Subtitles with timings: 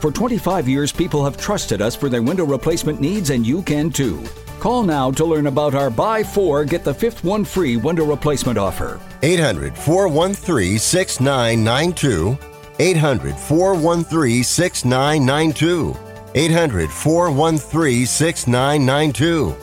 [0.00, 3.90] For 25 years, people have trusted us for their window replacement needs, and you can
[3.90, 4.22] too.
[4.60, 8.58] Call now to learn about our buy four, get the fifth one free window replacement
[8.58, 9.00] offer.
[9.22, 12.38] 800 413 6992.
[12.78, 15.96] 800 413 6992.
[16.34, 19.56] 800 413 6992.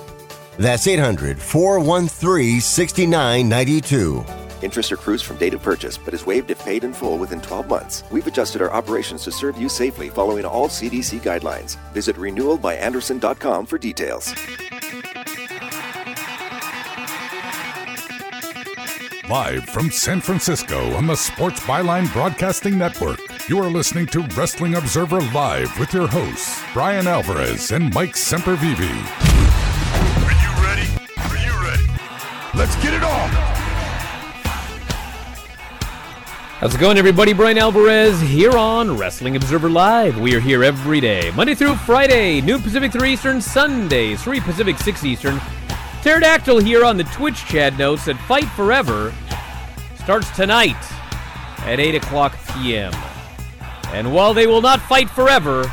[0.58, 4.45] That's 800 413 6992.
[4.65, 7.69] Interest accrues from date of purchase, but is waived if paid in full within 12
[7.69, 8.03] months.
[8.11, 11.77] We've adjusted our operations to serve you safely following all CDC guidelines.
[11.93, 14.33] Visit renewalbyandersen.com for details.
[19.30, 24.75] Live from San Francisco on the Sports Byline Broadcasting Network, you are listening to Wrestling
[24.75, 28.79] Observer Live with your hosts, Bryan Alvarez and Mike Sempervive.
[30.25, 30.89] Are you ready?
[31.17, 31.88] Are you ready?
[32.55, 33.55] Let's get it on!
[36.66, 37.31] How's it going, everybody?
[37.31, 40.19] Bryan Alvarez here on Wrestling Observer Live.
[40.19, 44.75] We are here every day, Monday through Friday, noon Pacific, 3 Eastern, Sundays, 3 Pacific,
[44.80, 45.39] 6 Eastern.
[46.02, 49.13] Pterodactyl here on the Twitch chat notes that Fight Forever
[49.94, 50.75] starts tonight
[51.59, 52.91] at 8 o'clock p.m.
[53.89, 55.72] And while they will not fight forever,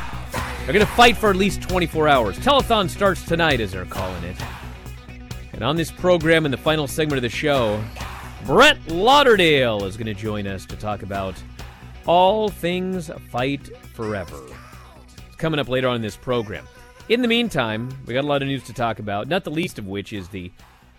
[0.59, 2.39] they're going to fight for at least 24 hours.
[2.39, 4.37] Telethon starts tonight, as they're calling it.
[5.55, 7.83] And on this program, in the final segment of the show,
[8.45, 11.41] Brett Lauderdale is going to join us to talk about
[12.07, 14.43] all things Fight Forever.
[15.07, 16.67] It's coming up later on in this program.
[17.09, 19.79] In the meantime, we got a lot of news to talk about, not the least
[19.79, 20.51] of which is the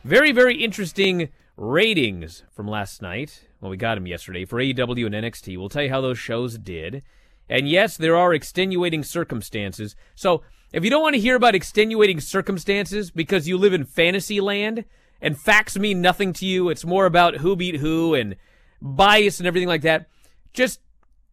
[0.06, 1.28] very, very interesting
[1.58, 3.46] ratings from last night.
[3.60, 5.58] Well, we got them yesterday for AEW and NXT.
[5.58, 7.04] We'll tell you how those shows did.
[7.50, 9.98] And yes, there are extenuating circumstances.
[10.16, 14.40] So if you don't want to hear about extenuating circumstances because you live in fantasy
[14.40, 14.86] land
[15.24, 18.36] and facts mean nothing to you, it's more about who beat who and
[18.82, 20.10] bias and everything like that,
[20.54, 20.82] just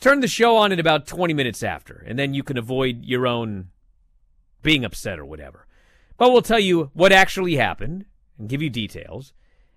[0.00, 3.26] turn the show on in about 20 minutes after, and then you can avoid your
[3.26, 3.68] own
[4.62, 5.66] being upset or whatever.
[6.16, 8.04] But we'll tell you what actually happened
[8.38, 9.32] and give you details.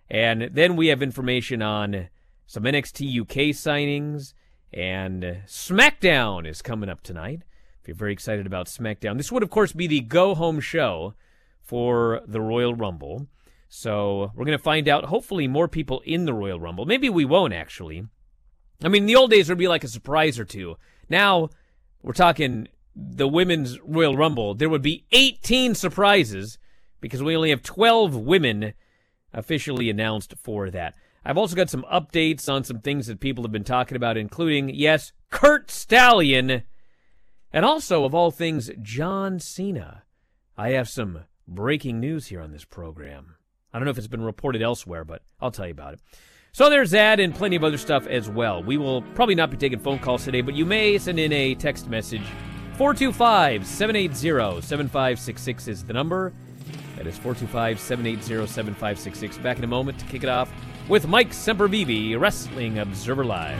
[0.10, 2.10] And then we have information on
[2.46, 4.34] some NXT UK signings,
[4.72, 7.42] and SmackDown is coming up tonight.
[7.82, 11.16] If you're very excited about SmackDown, this would, of course, be the go home show
[11.62, 13.28] for the Royal Rumble.
[13.76, 16.86] So we're going to find out, hopefully, more people in the Royal Rumble.
[16.86, 18.06] Maybe we won't, actually.
[18.84, 20.78] I mean, the old days would be like a surprise or two.
[21.10, 21.50] Now,
[22.04, 26.60] we're talking the women's Royal Rumble, there would be 18 surprises
[27.02, 28.74] because we only have 12 women
[29.34, 30.94] officially announced for that.
[31.26, 34.70] I've also got some updates on some things that people have been talking about, including,
[34.70, 36.62] yes, Curt Stallion,
[37.52, 40.04] and also, of all things, John Cena.
[40.56, 43.38] I have some breaking news here on this program.
[43.74, 46.00] I don't know if it's been reported elsewhere, but I'll tell you about it.
[46.52, 48.62] So there's that and plenty of other stuff as well.
[48.62, 51.56] We will probably not be taking phone calls today, but you may send in a
[51.56, 52.22] text message
[52.78, 56.32] 425 780 7566 is the number.
[56.96, 59.38] That is 425 780 7566.
[59.40, 60.52] Back in a moment to kick it off
[60.88, 63.60] with Mike Sempervive, Wrestling Observer Live.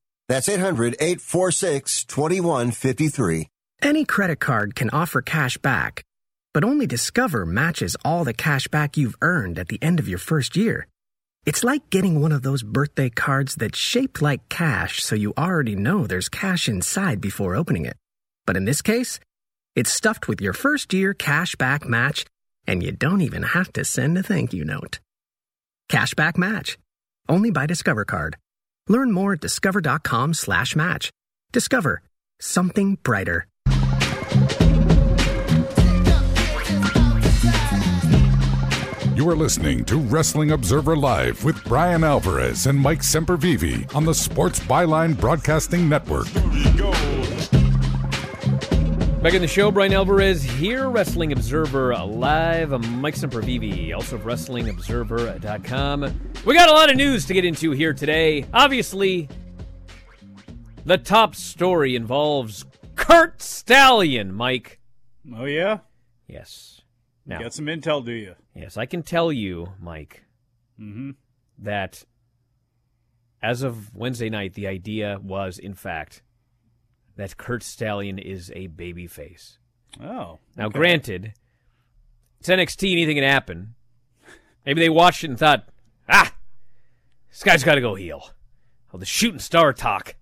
[0.31, 3.49] That's 800 846 2153.
[3.81, 6.03] Any credit card can offer cash back,
[6.53, 10.19] but only Discover matches all the cash back you've earned at the end of your
[10.19, 10.87] first year.
[11.45, 15.75] It's like getting one of those birthday cards that's shaped like cash, so you already
[15.75, 17.97] know there's cash inside before opening it.
[18.45, 19.19] But in this case,
[19.75, 22.23] it's stuffed with your first year cash back match,
[22.65, 25.01] and you don't even have to send a thank you note.
[25.89, 26.77] Cashback match.
[27.27, 28.37] Only by Discover Card.
[28.91, 31.09] Learn more at discover.com slash match.
[31.53, 32.01] Discover.
[32.41, 33.47] Something brighter.
[39.15, 44.13] You are listening to Wrestling Observer Live with Bryan Alvarez and Mike Sempervive on the
[44.13, 46.27] Sports Byline Broadcasting Network.
[49.21, 52.71] Back in the show, Bryan Alvarez here, Wrestling Observer Live.
[52.71, 56.31] I'm Mike Sempervive, also of WrestlingObserver.com.
[56.43, 58.45] We got a lot of news to get into here today.
[58.51, 59.29] Obviously,
[60.85, 62.65] the top story involves
[62.95, 64.79] Curt Stallion, Mike.
[65.35, 65.79] Oh yeah,
[66.27, 66.81] Yes.
[67.27, 68.33] you got some intel, do you?
[68.55, 70.23] yes, I can tell you, Mike,
[70.79, 71.11] Mm-hmm.
[71.59, 72.05] that
[73.43, 76.23] as of Wednesday night, the idea was, in fact,
[77.15, 79.57] that Curt Stallion is a babyface.
[80.01, 80.77] Oh, Now, okay.
[80.79, 81.33] granted,
[82.39, 83.75] it's NXT, anything can happen.
[84.65, 85.67] Maybe they watched it and thought,
[86.07, 86.33] ah,
[87.29, 88.29] this guy's got to go heel.
[88.93, 90.15] Oh, the shooting star talk.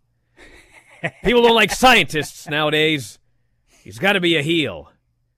[1.23, 3.19] People don't like scientists nowadays.
[3.67, 4.91] He's got to be a heel.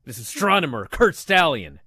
[0.06, 1.80] This astronomer, Curt Stallion.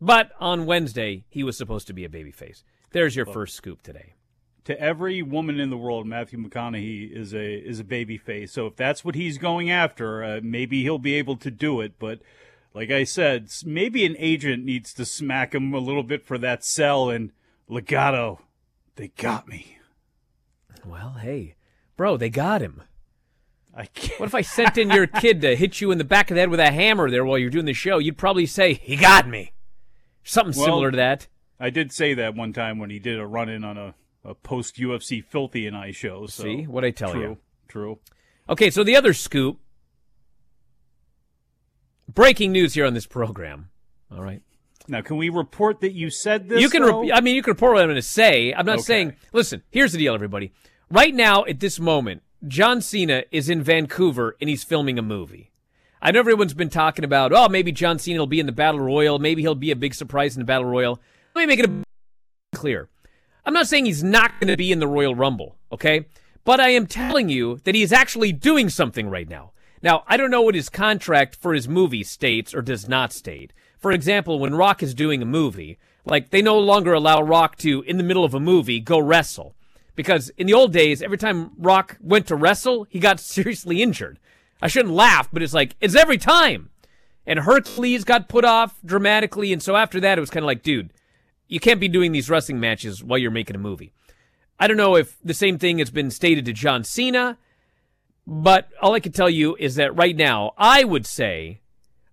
[0.00, 2.62] But on Wednesday, he was supposed to be a babyface.
[2.90, 4.14] There's your first scoop today.
[4.64, 8.52] To every woman in the world, Matthew McConaughey is a is a baby face.
[8.52, 11.98] So if that's what he's going after, uh, maybe he'll be able to do it.
[11.98, 12.20] But
[12.74, 16.64] like I said, maybe an agent needs to smack him a little bit for that
[16.64, 17.10] sell.
[17.10, 17.32] And
[17.68, 18.40] Legato,
[18.96, 19.78] they got me.
[20.84, 21.54] Well, hey,
[21.96, 22.82] bro, they got him.
[23.74, 24.20] I can't.
[24.20, 26.40] What if I sent in your kid to hit you in the back of the
[26.40, 27.98] head with a hammer there while you're doing the show?
[27.98, 29.52] You'd probably say, he got me.
[30.24, 31.26] Something Well, similar to that.
[31.58, 34.34] I did say that one time when he did a run in on a, a
[34.34, 36.26] post UFC Filthy and I show.
[36.26, 37.38] So See, what'd I tell true, you?
[37.68, 37.98] True.
[38.48, 39.58] Okay, so the other scoop.
[42.12, 43.70] Breaking news here on this program.
[44.10, 44.42] All right.
[44.88, 46.60] Now, can we report that you said this?
[46.60, 48.52] you can, re- I mean, you can report what I'm going to say.
[48.52, 48.82] I'm not Okay.
[48.82, 50.52] saying, listen, here's the deal, everybody.
[50.90, 55.52] Right now, at this moment, John Cena is in Vancouver and he's filming a movie.
[56.02, 58.80] I know everyone's been talking about, oh, maybe John Cena will be in the Battle
[58.80, 59.20] Royal.
[59.20, 61.00] Maybe he'll be a big surprise in the Battle Royal.
[61.34, 62.88] Let me make it a clear.
[63.44, 66.06] I'm not saying he's not going to be in the Royal Rumble, okay?
[66.44, 69.52] But I am telling you that he is actually doing something right now.
[69.82, 73.52] Now, I don't know what his contract for his movie states or does not state.
[73.78, 77.82] For example, when Rock is doing a movie, like they no longer allow Rock to,
[77.82, 79.56] in the middle of a movie, go wrestle.
[79.96, 84.20] Because in the old days, every time Rock went to wrestle, he got seriously injured.
[84.60, 86.70] I shouldn't laugh, but it's like, it's every time.
[87.26, 90.62] And Hercules got put off dramatically, and so after that, it was kind of like,
[90.62, 90.92] dude,
[91.52, 93.92] you can't be doing these wrestling matches while you're making a movie.
[94.58, 97.36] I don't know if the same thing has been stated to John Cena,
[98.26, 101.60] but all I can tell you is that right now, I would say,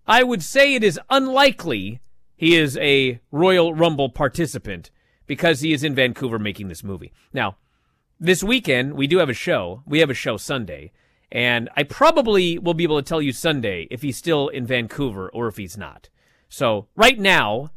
[0.06, 2.02] I would say it is unlikely
[2.36, 4.92] he is a Royal Rumble participant
[5.26, 7.14] because he is in Vancouver making this movie.
[7.32, 7.56] Now,
[8.20, 9.84] this weekend, we do have a show.
[9.86, 10.92] We have a show Sunday.
[11.32, 15.30] And I probably will be able to tell you Sunday if he's still in Vancouver
[15.30, 16.10] or if he's not.
[16.50, 17.70] So right now,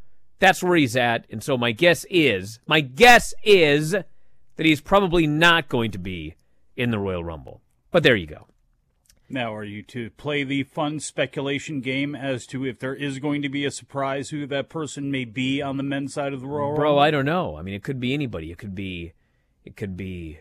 [0.43, 1.25] that's where he's at.
[1.31, 4.07] And so my guess is, my guess is that
[4.67, 6.35] he's probably not going to be
[6.77, 7.61] in the Royal Rumble.
[7.93, 8.49] But there you go.
[9.29, 13.41] Now, are you to play the fun speculation game as to if there is going
[13.43, 16.47] to be a surprise who that person may be on the men's side of the
[16.49, 16.99] Royal Bro, Rumble?
[16.99, 17.57] I don't know.
[17.57, 18.51] I mean, it could be anybody.
[18.51, 19.13] It could be,
[19.65, 20.41] it could be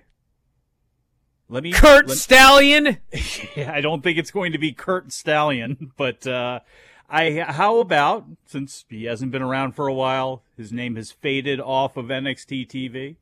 [1.47, 2.97] Let me Curt let- Stallion.
[3.55, 6.61] Yeah, I don't think it's going to be Curt Stallion, but uh,
[7.11, 7.45] I.
[7.47, 11.97] How about since he hasn't been around for a while, his name has faded off
[11.97, 13.15] of NXT TV.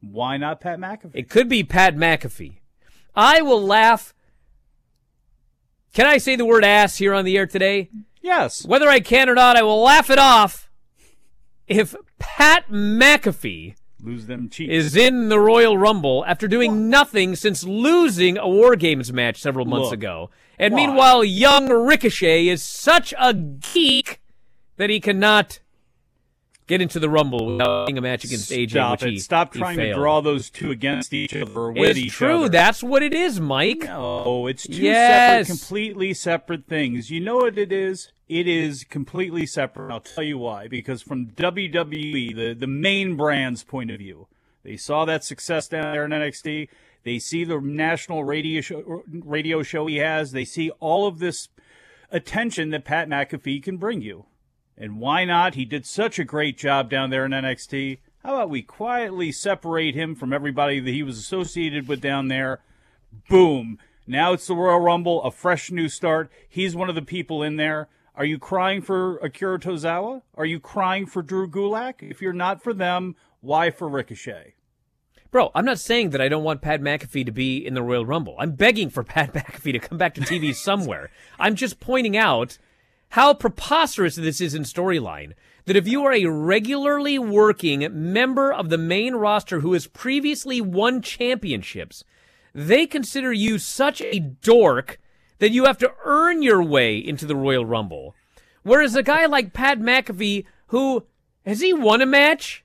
[0.00, 1.10] Why not Pat McAfee?
[1.14, 2.58] It could be Pat McAfee.
[3.14, 4.14] I will laugh.
[5.92, 7.90] Can I say the word ass here on the air today?
[8.20, 8.66] Yes.
[8.66, 10.70] Whether I can or not, I will laugh it off
[11.66, 14.72] if Pat McAfee Lose them cheeks.
[14.72, 19.64] is in the Royal Rumble after doing nothing since losing a War Games match several
[19.66, 20.30] months Look, ago.
[20.58, 20.86] And why?
[20.86, 24.20] meanwhile, young Ricochet is such a geek
[24.76, 25.60] that he cannot
[26.66, 28.70] get into the Rumble without having a match against AJ.
[28.70, 29.10] Stop it!
[29.10, 32.38] he, Stop trying to draw those two against each other with It's each true.
[32.44, 32.48] other.
[32.48, 33.80] That's what it is, Mike.
[33.84, 35.46] No, it's two Yes.
[35.46, 37.10] separate, completely separate things.
[37.10, 38.12] You know what it is?
[38.28, 39.92] It is completely separate.
[39.92, 40.66] I'll tell you why.
[40.68, 44.28] Because from WWE, the, the main brand's point of view,
[44.62, 46.68] they saw that success down there in NXT.
[47.04, 50.32] They see the national radio show, radio show he has.
[50.32, 51.48] They see all of this
[52.10, 54.26] attention that Pat McAfee can bring you.
[54.76, 55.54] And why not?
[55.54, 57.98] He did such a great job down there in NXT.
[58.24, 62.60] How about we quietly separate him from everybody that he was associated with down there?
[63.28, 63.78] Boom.
[64.06, 66.30] Now it's the Royal Rumble, a fresh new start.
[66.48, 67.88] He's one of the people in there.
[68.16, 70.22] Are you crying for Akira Tozawa?
[70.36, 71.96] Are you crying for Drew Gulak?
[72.00, 74.54] If you're not for them, why for Ricochet?
[75.34, 78.06] Bro, I'm not saying that I don't want Pat McAfee to be in the Royal
[78.06, 78.36] Rumble.
[78.38, 81.10] I'm begging for Pat McAfee to come back to TV somewhere.
[81.40, 82.56] I'm just pointing out
[83.08, 85.32] how preposterous this is in storyline.
[85.64, 90.60] That if you are a regularly working member of the main roster who has previously
[90.60, 92.04] won championships,
[92.54, 95.00] they consider you such a dork
[95.40, 98.14] that you have to earn your way into the Royal Rumble.
[98.62, 101.06] Whereas a guy like Pat McAfee, who
[101.44, 102.63] has he won a match?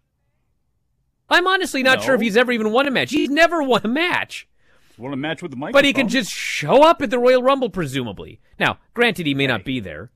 [1.30, 2.06] I'm honestly not No.
[2.06, 3.12] sure if he's ever even won a match.
[3.12, 4.48] He's never won a match.
[4.98, 5.80] Won a match with the microphone?
[5.80, 8.42] But he can just show up at the Royal Rumble, presumably.
[8.60, 10.12] Now, granted, he may not be there.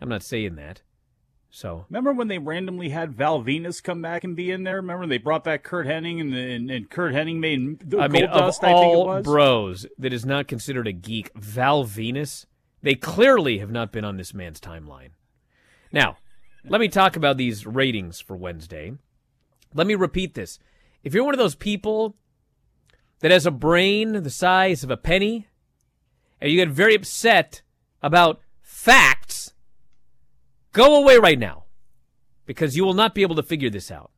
[0.00, 0.82] I'm not saying that.
[1.52, 4.76] So, Remember when they randomly had Val Venis come back and be in there?
[4.76, 8.26] Remember they brought back Curt Hennig and, and, and Curt Hennig made the I mean,
[8.26, 12.46] Dust, of I all bros that is not considered a geek, Val Venis,
[12.82, 15.08] they clearly have not been on this man's timeline.
[15.90, 16.18] Now,
[16.64, 18.92] let me talk about these ratings for Wednesday.
[19.74, 20.58] Let me repeat this.
[21.02, 22.16] If you're one of those people
[23.20, 25.46] that has a brain the size of a penny,
[26.40, 27.62] and you get very upset
[28.02, 29.52] about facts,
[30.72, 31.64] go away right now
[32.46, 34.10] because you will not be able to figure this out.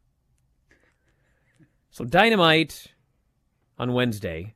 [1.91, 2.87] So, Dynamite
[3.79, 4.55] on Wednesday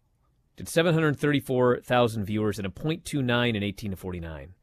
[0.57, 4.55] did 734,000 viewers and a .29 in 18 to 49.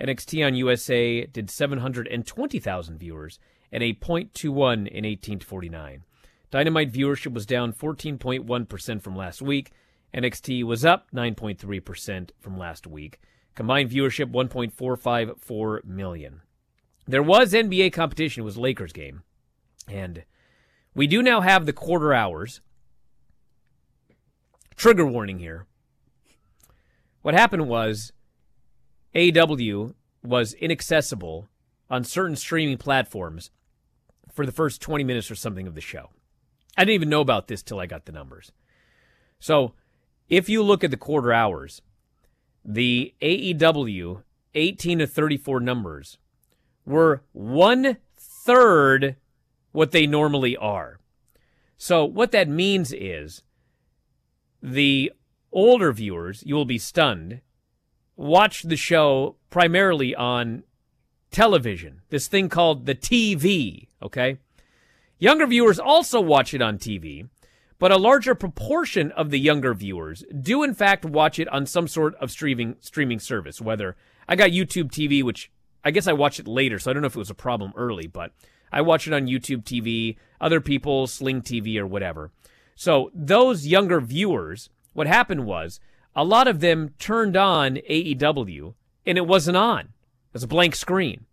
[0.00, 3.38] NXT on USA did 720,000 viewers
[3.72, 6.04] and a .21 in 1849.
[6.50, 9.72] Dynamite viewership was down 14.1% from last week.
[10.14, 13.20] NXT was up 9.3% from last week.
[13.54, 16.40] Combined viewership 1.454 million.
[17.06, 19.22] There was NBA competition, it was Lakers game.
[19.86, 20.24] And
[20.94, 22.60] we do now have the quarter hours.
[24.76, 25.66] Trigger warning here.
[27.22, 28.12] What happened was
[29.14, 29.90] AW
[30.22, 31.48] was inaccessible
[31.90, 33.50] on certain streaming platforms
[34.38, 36.10] for the first 20 minutes or something of the show.
[36.76, 38.52] I didn't even know about this till I got the numbers.
[39.40, 39.72] So,
[40.28, 41.82] if you look at the quarter hours,
[42.64, 44.22] the AEW
[44.54, 46.18] 18 to 34 numbers
[46.86, 49.16] were one third
[49.72, 51.00] what they normally are.
[51.76, 53.42] So, what that means is
[54.62, 55.10] the
[55.50, 57.40] older viewers, you will be stunned,
[58.14, 60.62] watch the show primarily on
[61.30, 64.38] television, this thing called the TV, okay?
[65.18, 67.28] Younger viewers also watch it on TV,
[67.78, 71.88] but a larger proportion of the younger viewers do in fact watch it on some
[71.88, 73.96] sort of streaming streaming service, whether
[74.28, 75.50] I got YouTube TV, which
[75.84, 77.72] I guess I watched it later, so I don't know if it was a problem
[77.76, 78.32] early, but
[78.72, 82.30] I watch it on YouTube TV, other people, Sling TV, or whatever.
[82.74, 85.80] So those younger viewers, what happened was
[86.14, 88.74] a lot of them turned on AEW
[89.06, 89.88] and it wasn't on.
[90.28, 91.26] It was a blank screen.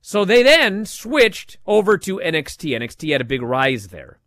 [0.00, 2.78] So they then switched over to NXT.
[2.78, 4.18] NXT had a big rise there.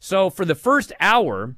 [0.00, 1.54] So for the first hour,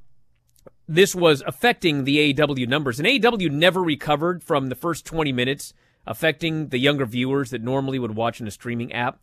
[0.86, 2.98] this was affecting the AEW numbers.
[2.98, 5.72] And AEW never recovered from the first 20 minutes,
[6.06, 9.18] affecting the younger viewers that normally would watch in a streaming app.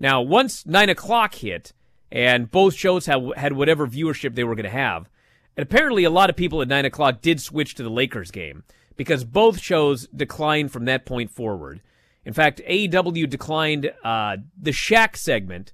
[0.00, 1.74] Now, once 9 o'clock hit,
[2.10, 5.10] and both shows had whatever viewership they were going to have,
[5.56, 8.64] and apparently a lot of people at 9 o'clock did switch to the Lakers game
[8.96, 11.82] because both shows declined from that point forward.
[12.24, 15.72] In fact, AEW declined uh, the Shaq segment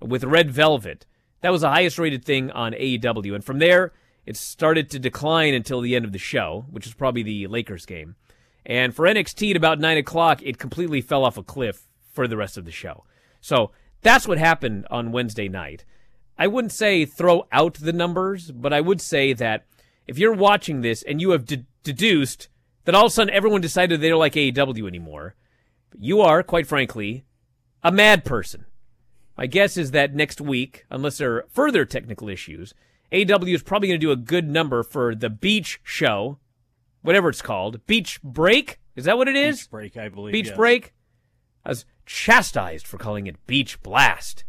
[0.00, 1.06] with Red Velvet.
[1.40, 3.34] That was the highest rated thing on AEW.
[3.34, 3.92] And from there,
[4.26, 7.86] it started to decline until the end of the show, which was probably the Lakers
[7.86, 8.16] game.
[8.64, 12.36] And for NXT at about 9 o'clock, it completely fell off a cliff for the
[12.36, 13.04] rest of the show.
[13.40, 13.70] So
[14.02, 15.84] that's what happened on Wednesday night.
[16.38, 19.64] I wouldn't say throw out the numbers, but I would say that
[20.06, 22.48] if you're watching this and you have de- deduced
[22.84, 25.34] that all of a sudden everyone decided they don't like AEW anymore,
[25.98, 27.24] you are, quite frankly,
[27.82, 28.66] a mad person.
[29.36, 32.74] My guess is that next week, unless there are further technical issues,
[33.12, 36.38] AW is probably going to do a good number for the beach show,
[37.02, 37.84] whatever it's called.
[37.86, 38.80] Beach Break?
[38.94, 39.60] Is that what it is?
[39.62, 40.32] Beach Break, I believe.
[40.32, 40.56] Beach yes.
[40.56, 40.94] Break?
[41.64, 44.44] I was chastised for calling it Beach Blast.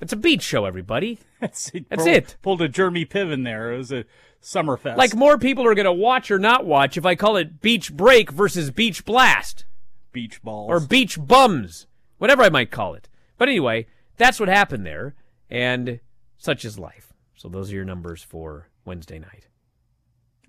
[0.00, 1.18] It's a beach show, everybody.
[1.40, 1.88] That's it.
[1.88, 2.36] That's Pulled- it.
[2.42, 3.72] Pulled a Jeremy Piven there.
[3.72, 4.04] It was a
[4.40, 4.98] summer fest.
[4.98, 7.94] Like more people are going to watch or not watch if I call it Beach
[7.94, 9.64] Break versus Beach Blast
[10.12, 10.68] beach balls.
[10.70, 11.86] or Beach Bums,
[12.18, 13.08] whatever I might call it.
[13.38, 13.86] But anyway,
[14.16, 15.14] that's what happened there,
[15.48, 16.00] and
[16.36, 17.12] such is life.
[17.34, 19.46] So those are your numbers for Wednesday night.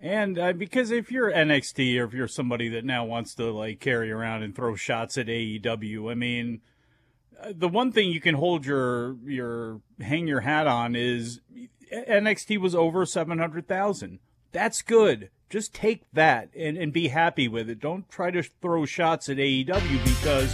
[0.01, 3.79] And uh, because if you're NXT or if you're somebody that now wants to like
[3.79, 6.61] carry around and throw shots at AEW, I mean,
[7.39, 11.39] uh, the one thing you can hold your your hang your hat on is
[11.93, 14.19] NXT was over seven hundred thousand.
[14.51, 15.29] That's good.
[15.49, 17.79] Just take that and, and be happy with it.
[17.79, 20.53] Don't try to throw shots at AEW because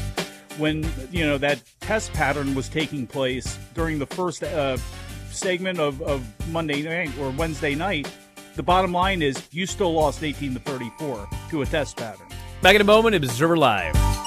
[0.57, 4.77] when you know that test pattern was taking place during the first uh,
[5.29, 8.11] segment of, of Monday night or Wednesday night,
[8.55, 12.27] the bottom line is you still lost 18 to 34 to a test pattern.
[12.61, 14.26] Back in a moment, Observer Live.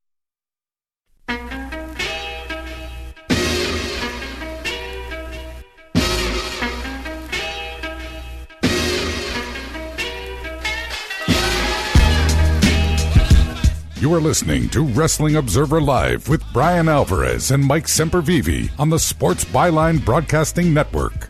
[14.01, 18.97] You are listening to Wrestling Observer Live with Bryan Alvarez and Mike Sempervive on the
[18.97, 21.29] Sports Byline Broadcasting Network.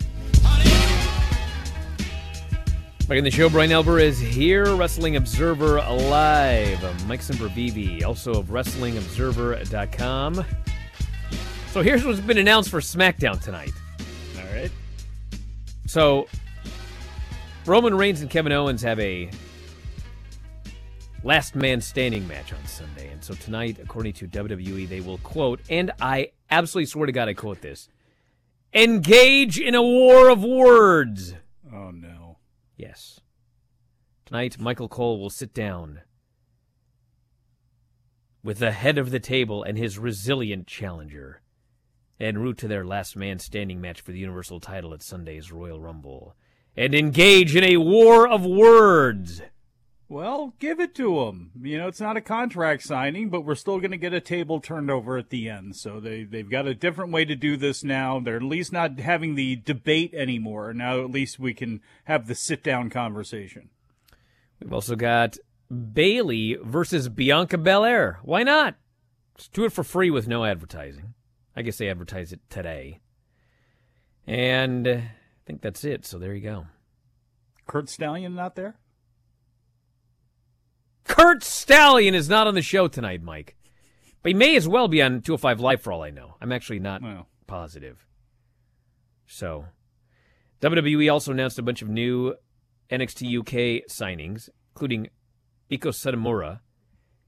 [3.10, 7.08] Back in the show, Bryan Alvarez here, Wrestling Observer Live.
[7.08, 10.46] Mike Sempervive, also of WrestlingObserver.com.
[11.72, 13.74] So here's what's been announced for SmackDown tonight.
[14.38, 14.72] All right.
[15.88, 16.30] So
[17.66, 19.30] Roman Reigns and Kevin Owens have a
[21.24, 23.10] last man standing match on Sunday.
[23.10, 27.30] And so tonight, according to WWE, they will quote, and I absolutely swear to God,
[27.30, 27.90] I quote this
[28.74, 31.36] engage in a war of words.
[31.74, 32.38] Oh, no.
[32.78, 33.20] Yes.
[34.26, 36.02] Tonight, Michael Cole will sit down
[38.44, 41.42] with the head of the table and his resilient challenger
[42.20, 45.82] en route to their last man standing match for the Universal title at Sunday's Royal
[45.82, 46.36] Rumble
[46.78, 49.42] and engage in a war of words.
[50.12, 51.52] Well, give it to them.
[51.62, 54.60] You know, it's not a contract signing, but we're still going to get a table
[54.60, 55.78] turned over at the end.
[55.78, 58.20] So they they've got a different way to do this now.
[58.20, 60.74] They're at least not having the debate anymore.
[60.74, 63.70] Now at least we can have the sit down conversation.
[64.60, 65.38] We've also got
[65.94, 68.20] Bayley versus Bianca Belair.
[68.22, 68.76] Why not?
[69.38, 71.14] Just do it for free with no advertising.
[71.56, 73.00] I guess they advertise it today.
[74.28, 75.12] And I
[75.46, 76.06] think that's it.
[76.06, 76.68] So there you go.
[77.66, 78.76] Curt Stallion not there?
[81.06, 83.56] Curt Stallion is not on the show tonight, Mike.
[84.24, 86.36] But he may as well be on 205 Live for all I know.
[86.40, 87.28] I'm actually not Well.
[87.48, 88.06] positive.
[89.26, 89.66] So,
[90.62, 92.36] WWE also announced a bunch of new
[92.92, 95.08] NXT UK signings, including
[95.72, 96.60] Meiko Satomura.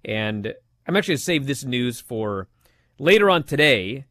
[0.05, 0.53] And
[0.87, 2.47] I'm actually going to save this news for
[2.99, 4.05] later on today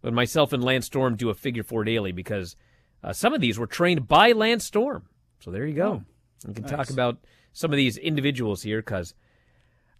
[0.00, 2.56] when myself and Lance Storm do a figure four daily because
[3.04, 5.04] uh, some of these were trained by Lance Storm.
[5.40, 6.02] So there you go.
[6.46, 7.18] We can talk about
[7.52, 9.14] some of these individuals here because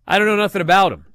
[0.07, 1.07] I don't know nothing about them.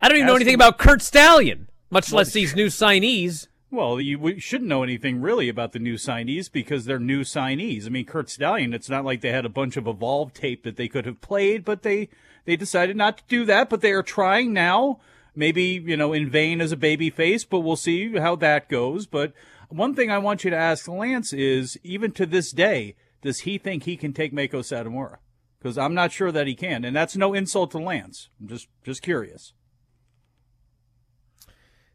[0.00, 3.48] I don't even know anything him- about Curt Stallion, much less these new signees.
[3.70, 7.86] Well, you shouldn't know anything really about the new signees because they're new signees.
[7.86, 10.76] I mean, Curt Stallion, it's not like they had a bunch of Evolve tape that
[10.76, 12.08] they could have played, but they
[12.44, 15.00] they decided not to do that, but they are trying now.
[15.34, 19.06] Maybe, you know, in vain as a baby face, but we'll see how that goes.
[19.06, 19.32] But
[19.68, 22.94] one thing I want you to ask Lance is, even to this day,
[23.26, 25.18] does he think he can take Meiko Satomura?
[25.58, 28.30] Because I'm not sure that he can, and that's no insult to Lance.
[28.40, 29.52] I'm just just curious.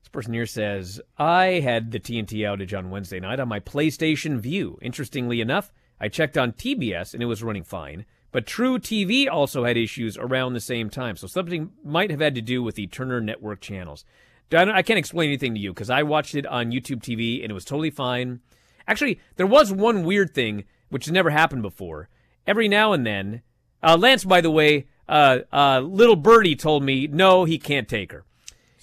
[0.02, 4.40] This person here says, I had the TNT outage on Wednesday night on my PlayStation
[4.40, 4.78] Vue.
[4.82, 9.78] Interestingly enough, I checked on TBS and it was running fine, but truTV also had
[9.78, 13.22] issues around the same time, so something might have had to do with the Turner
[13.22, 14.04] Network channels.
[14.52, 17.52] I I can't explain anything to you because I watched it on YouTube TV and
[17.52, 18.42] it was totally fine.
[18.86, 22.08] Actually, there was one weird thing which has never happened before.
[22.46, 23.42] Every now and then,
[23.82, 28.12] uh, Lance, by the way, uh, uh, little birdie told me no, he can't take
[28.12, 28.24] her.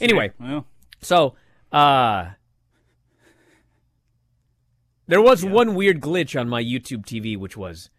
[0.01, 0.67] Anyway, Well,
[1.01, 1.35] so,
[1.71, 2.31] uh,
[5.07, 7.91] there was one weird glitch on my YouTube TV, which was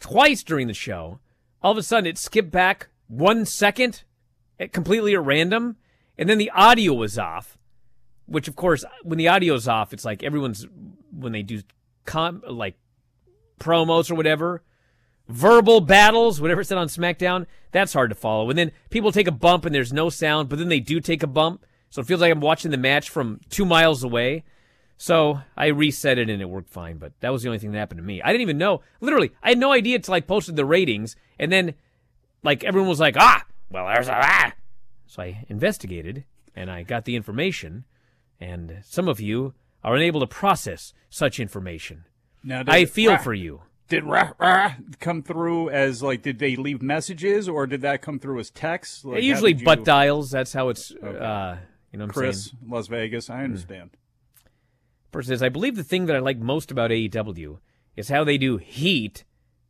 [0.00, 1.20] twice during the show.
[1.62, 4.02] All of a sudden, it skipped back one second,
[4.58, 5.76] at completely at random,
[6.16, 7.58] and then the audio was off.
[8.26, 10.66] Which, of course, when the audio's off, it's like everyone's
[11.12, 11.62] when they do
[12.04, 12.76] com- like
[13.62, 14.62] promos or whatever,
[15.28, 18.50] verbal battles, whatever said on SmackDown, that's hard to follow.
[18.50, 21.22] And then people take a bump and there's no sound, but then they do take
[21.22, 21.64] a bump.
[21.90, 24.44] So it feels like I'm watching the match from two miles away.
[24.96, 27.78] So I reset it and it worked fine, but that was the only thing that
[27.78, 28.22] happened to me.
[28.22, 28.82] I didn't even know.
[29.00, 31.74] Literally, I had no idea until I posted the ratings, and then
[32.44, 34.52] like everyone was like, ah, well, there's a ah.
[35.06, 37.84] So I investigated and I got the information,
[38.40, 42.04] and some of you are unable to process such information.
[42.44, 43.62] Now I feel rah, for you.
[43.88, 46.22] Did rah, rah come through as like?
[46.22, 49.04] Did they leave messages or did that come through as text?
[49.04, 50.30] Like, Usually you- butt dials.
[50.30, 50.90] That's how it's.
[50.92, 51.58] Uh,
[51.92, 52.70] you know, what I'm Chris, saying.
[52.70, 53.28] Las Vegas.
[53.28, 53.90] I understand.
[55.10, 57.58] Person says, I believe the thing that I like most about AEW
[57.96, 59.24] is how they do heat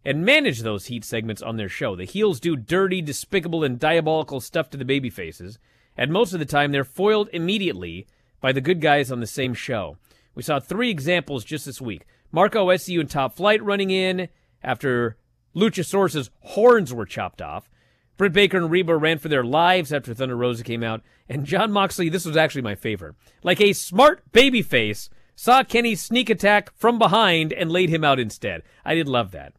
[0.04, 1.96] and manage those heat segments on their show.
[1.96, 5.58] The heels do dirty, despicable, and diabolical stuff to the baby faces,
[5.96, 8.06] and most of the time they're foiled immediately
[8.40, 9.96] by the good guys on the same show.
[10.34, 12.04] We saw three examples just this week.
[12.32, 14.28] Marko SCU and Top Flight running in
[14.62, 15.16] after
[15.54, 17.68] Luchasaurus's horns were chopped off.
[18.16, 21.02] Britt Baker and Rebel ran for their lives after Thunder Rosa came out.
[21.28, 23.14] And Jon Moxley, this was actually my favorite.
[23.42, 28.62] Like a smart babyface, saw Kenny's sneak attack from behind and laid him out instead.
[28.84, 29.54] I did love that.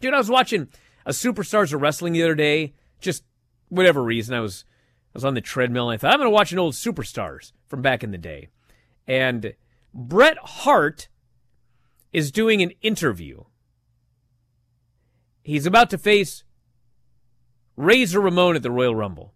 [0.00, 0.68] Dude, I was watching
[1.04, 2.74] a Superstars of Wrestling the other day.
[3.00, 3.24] Just
[3.68, 4.64] whatever reason, I was
[5.14, 7.52] I was on the treadmill and I thought I'm going to watch an old Superstars
[7.66, 8.48] from back in the day.
[9.06, 9.54] And
[9.94, 11.08] Bret Hart
[12.12, 13.44] is doing an interview.
[15.42, 16.44] He's about to face
[17.76, 19.34] Razor Ramon at the Royal Rumble.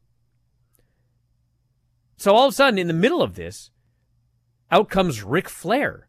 [2.17, 3.71] So all of a sudden, in the middle of this,
[4.71, 6.09] out comes Ric Flair.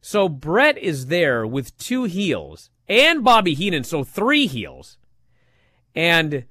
[0.00, 4.98] So Bret is there with two heels and Bobby Heenan, so three heels.
[5.94, 6.44] And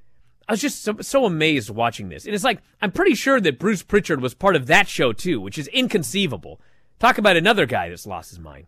[0.47, 2.25] I was just so, so, amazed watching this.
[2.25, 5.39] And it's like, I'm pretty sure that Bruce Pritchard was part of that show too,
[5.39, 6.59] which is inconceivable.
[6.99, 8.67] Talk about another guy that's lost his mind.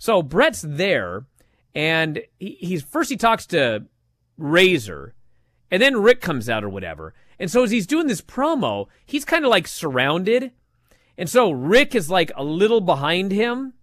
[0.00, 1.26] So Bret's there,
[1.74, 3.84] and he, he's first he talks to
[4.38, 5.14] Razor,
[5.70, 7.12] and then Ric comes out or whatever.
[7.38, 10.52] And so as he's doing this promo, he's kind of like surrounded.
[11.18, 13.74] And so Ric is like a little behind him,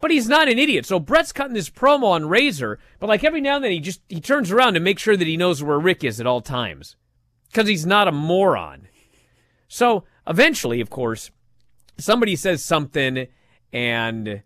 [0.00, 0.86] but he's not an idiot.
[0.86, 4.02] So Bret's cutting this promo on Razor, but like every now and then he just
[4.08, 6.94] he turns around to make sure that he knows where Ric is at all times.
[7.52, 8.86] Cuz he's not a moron.
[9.66, 11.32] So eventually, of course,
[11.98, 13.26] somebody says something
[13.72, 14.42] and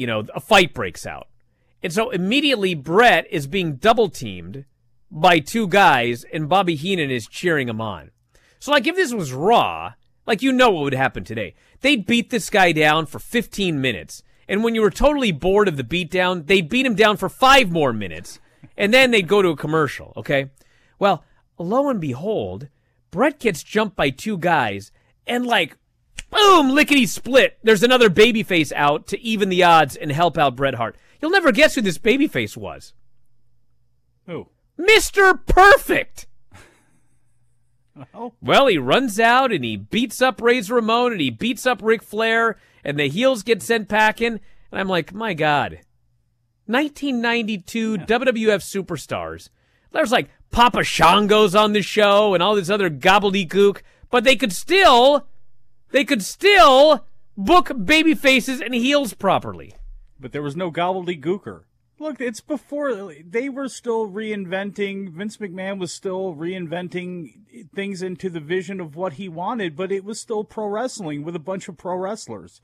[0.00, 1.28] you know, a fight breaks out.
[1.82, 4.64] And so immediately Bret is being double teamed
[5.10, 8.10] by two guys, and Bobby Heenan is cheering him on.
[8.58, 9.94] So, like, if this was Raw,
[10.26, 11.54] like, you know what would happen today.
[11.80, 14.22] They'd beat this guy down for 15 minutes.
[14.48, 17.70] And when you were totally bored of the beatdown, they'd beat him down for five
[17.70, 18.38] more minutes.
[18.76, 20.50] And then they'd go to a commercial, okay?
[20.98, 21.24] Well,
[21.58, 22.68] lo and behold,
[23.10, 24.92] Bret gets jumped by two guys,
[25.26, 25.76] and like,
[26.30, 27.58] boom, lickety split.
[27.62, 30.96] There's another babyface out to even the odds and help out Bret Hart.
[31.20, 32.94] You'll never guess who this babyface was.
[34.26, 34.48] Who?
[34.78, 35.38] Mr.
[35.46, 36.26] Perfect.
[38.14, 38.32] Oh.
[38.40, 42.02] Well, he runs out and he beats up Razor Ramon and he beats up Ric
[42.02, 44.40] Flair and the heels get sent packing.
[44.72, 45.80] And I'm like, my God.
[46.66, 48.06] 1992 yeah.
[48.06, 49.48] WWF superstars.
[49.92, 54.52] There's like Papa Shango's on the show and all this other gobbledygook, but they could
[54.52, 55.26] still,
[55.90, 57.04] they could still
[57.36, 59.74] book baby faces and heels properly.
[60.18, 61.62] But there was no gobbledygooker.
[61.98, 65.10] Look, it's before they were still reinventing.
[65.10, 70.02] Vince McMahon was still reinventing things into the vision of what he wanted, but it
[70.02, 72.62] was still pro wrestling with a bunch of pro wrestlers.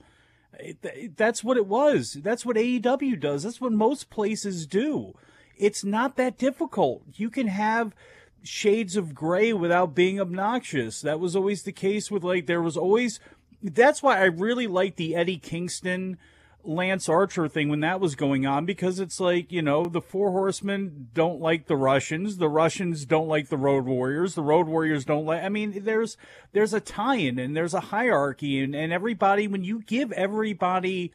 [1.15, 2.13] That's what it was.
[2.13, 3.43] That's what AEW does.
[3.43, 5.13] That's what most places do.
[5.55, 7.03] It's not that difficult.
[7.13, 7.93] You can have
[8.43, 11.01] shades of gray without being obnoxious.
[11.01, 13.19] That was always the case with like there was always
[13.61, 16.17] that's why I really like the Eddie Kingston
[16.63, 20.31] Lance Archer thing when that was going on because it's like, you know, the Four
[20.31, 25.05] Horsemen don't like the Russians, the Russians don't like the Road Warriors, the Road Warriors
[25.05, 26.17] don't like I mean, there's
[26.51, 31.13] there's a tie-in and there's a hierarchy and, and everybody when you give everybody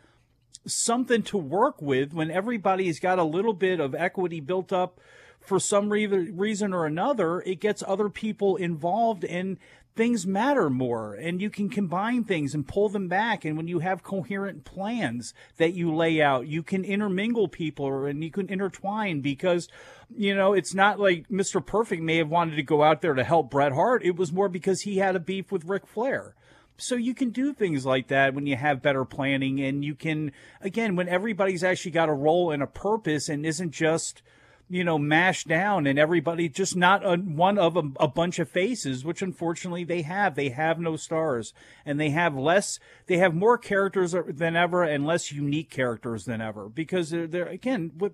[0.67, 5.01] something to work with, when everybody's got a little bit of equity built up
[5.45, 9.59] for some re- reason or another, it gets other people involved and
[9.95, 13.45] things matter more and you can combine things and pull them back.
[13.45, 18.25] And when you have coherent plans that you lay out, you can intermingle people and
[18.25, 19.69] you can intertwine because,
[20.15, 21.65] you know, it's not like Mr.
[21.65, 24.05] Perfect may have wanted to go out there to help Bret Hart.
[24.05, 26.35] It was more because he had a beef with Ric Flair.
[26.79, 30.33] So you can do things like that when you have better planning and you can,
[30.63, 34.23] again, when everybody's actually got a role and a purpose and isn't just,
[34.69, 38.49] you know, mashed down and everybody just not a, one of a, a, bunch of
[38.49, 40.35] faces, which unfortunately they have.
[40.35, 41.53] They have no stars
[41.85, 46.25] and they have less, they have more characters er, than ever and less unique characters
[46.25, 48.13] than ever because they're, they're again, what,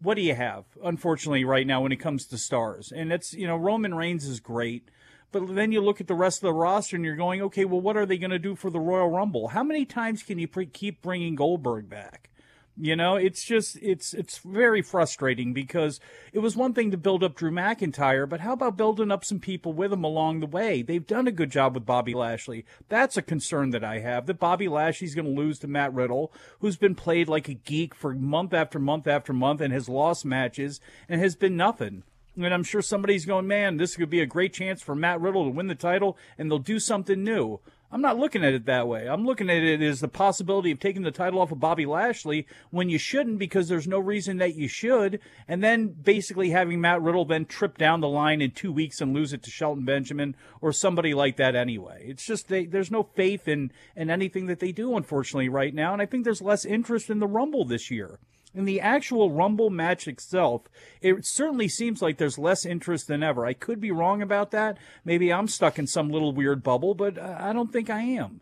[0.00, 2.92] what do you have, unfortunately, right now when it comes to stars?
[2.92, 4.90] And it's, you know, Roman Reigns is great.
[5.32, 7.80] But then you look at the rest of the roster and you're going, okay, well,
[7.80, 9.48] what are they going to do for the Royal Rumble?
[9.48, 12.30] How many times can you pre- keep bringing Goldberg back?
[12.76, 16.00] You know, it's just it's it's very frustrating because
[16.32, 19.38] it was one thing to build up Drew McIntyre, but how about building up some
[19.38, 20.82] people with him along the way?
[20.82, 22.64] They've done a good job with Bobby Lashley.
[22.88, 26.32] That's a concern that I have that Bobby Lashley's going to lose to Matt Riddle,
[26.58, 30.24] who's been played like a geek for month after month after month and has lost
[30.24, 32.02] matches and has been nothing.
[32.36, 35.44] And I'm sure somebody's going, man, this could be a great chance for Matt Riddle
[35.44, 37.60] to win the title, and they'll do something new.
[37.94, 39.06] I'm not looking at it that way.
[39.06, 42.44] I'm looking at it as the possibility of taking the title off of Bobby Lashley
[42.72, 47.00] when you shouldn't because there's no reason that you should, and then basically having Matt
[47.02, 50.34] Riddle then trip down the line in two weeks and lose it to Shelton Benjamin
[50.60, 52.04] or somebody like that anyway.
[52.04, 55.92] It's just they, there's no faith in in anything that they do, unfortunately, right now,
[55.92, 58.18] and I think there's less interest in the Rumble this year
[58.54, 60.62] in the actual Rumble match itself,
[61.00, 63.44] it certainly seems like there's less interest than ever.
[63.44, 64.78] I could be wrong about that.
[65.04, 68.40] Maybe I'm stuck in some little weird bubble, but uh, I don't think I am.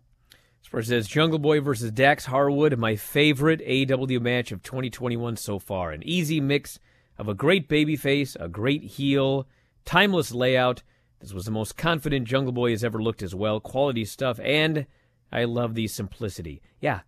[0.63, 5.91] Spurs says Jungle Boy versus Dax Harwood, my favorite AEW match of 2021 so far.
[5.91, 6.79] An easy mix
[7.19, 9.47] of a great babyface, a great heel,
[9.85, 10.83] timeless layout.
[11.21, 13.61] This was the most confident Jungle Boy has ever looked as well.
[13.61, 14.87] Quality stuff, and
[15.31, 16.63] I love the simplicity.
[16.81, 17.01] Yeah.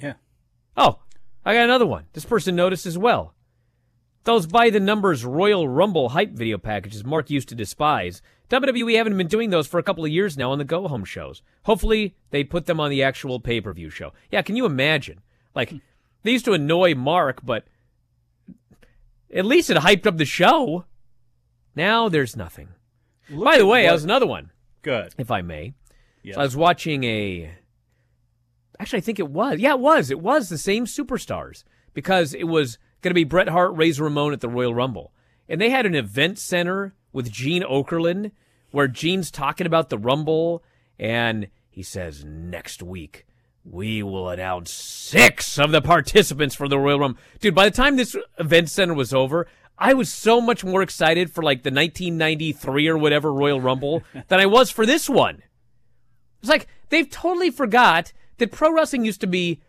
[0.00, 0.14] Yeah.
[0.76, 1.00] Oh,
[1.48, 2.04] I got another one.
[2.12, 3.32] This person noticed as well.
[4.24, 8.20] Those by the numbers Royal Rumble hype video packages Mark used to despise.
[8.50, 11.06] WWE haven't been doing those for a couple of years now on the go home
[11.06, 11.40] shows.
[11.62, 14.12] Hopefully, they put them on the actual pay per view show.
[14.30, 15.22] Yeah, can you imagine?
[15.54, 15.78] Like, hmm.
[16.22, 17.66] they used to annoy Mark, but
[19.34, 20.84] at least it hyped up the show.
[21.74, 22.68] Now there's nothing.
[23.30, 24.50] Look by the way, I was another one.
[24.82, 25.14] Good.
[25.16, 25.72] If I may.
[26.22, 26.34] Yes.
[26.34, 27.54] So I was watching a.
[28.80, 29.58] Actually, I think it was.
[29.58, 30.10] Yeah, it was.
[30.10, 31.64] It was the same superstars
[31.94, 35.12] because it was going to be Bret Hart, Razor Ramon at the Royal Rumble.
[35.48, 38.32] And they had an event center with Gene Okerlund
[38.70, 40.62] where Gene's talking about the Rumble
[40.98, 43.24] and he says, next week,
[43.64, 47.20] we will announce six of the participants for the Royal Rumble.
[47.40, 49.46] Dude, by the time this event center was over,
[49.78, 54.40] I was so much more excited for like the 1993 or whatever Royal Rumble than
[54.40, 55.42] I was for this one.
[56.40, 59.60] It's like they've totally forgot that pro wrestling used to be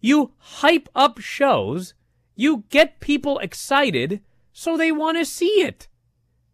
[0.00, 1.94] you hype up shows,
[2.36, 4.20] you get people excited
[4.52, 5.88] so they want to see it.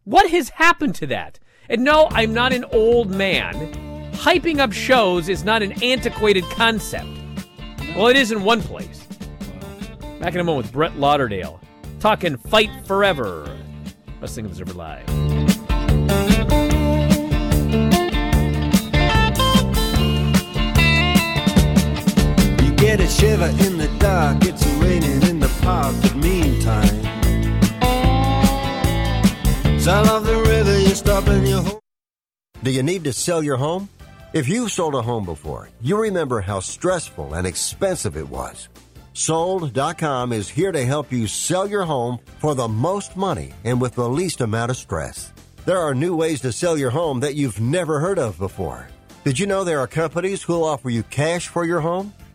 [0.05, 1.39] What has happened to that?
[1.69, 4.13] And no, I'm not an old man.
[4.13, 7.09] Hyping up shows is not an antiquated concept.
[7.97, 9.07] Well, it is in one place.
[10.21, 11.61] Back in a moment with Brett Lauderdale,
[12.01, 13.59] talking Fight Forever.
[14.21, 15.44] Wrestling Observer Live.
[22.97, 27.03] Get a shiver in the dark, it's raining in the park, but meantime.
[30.25, 31.81] The river, you're stopping your home.
[32.63, 33.89] Do you need to sell your home?
[34.33, 38.69] If you've sold a home before, you remember how stressful and expensive it was.
[39.13, 43.95] Sold.com is here to help you sell your home for the most money and with
[43.95, 45.33] the least amount of stress.
[45.67, 48.89] There are new ways to sell your home that you've never heard of before.
[49.25, 52.13] Did you know there are companies who'll offer you cash for your home?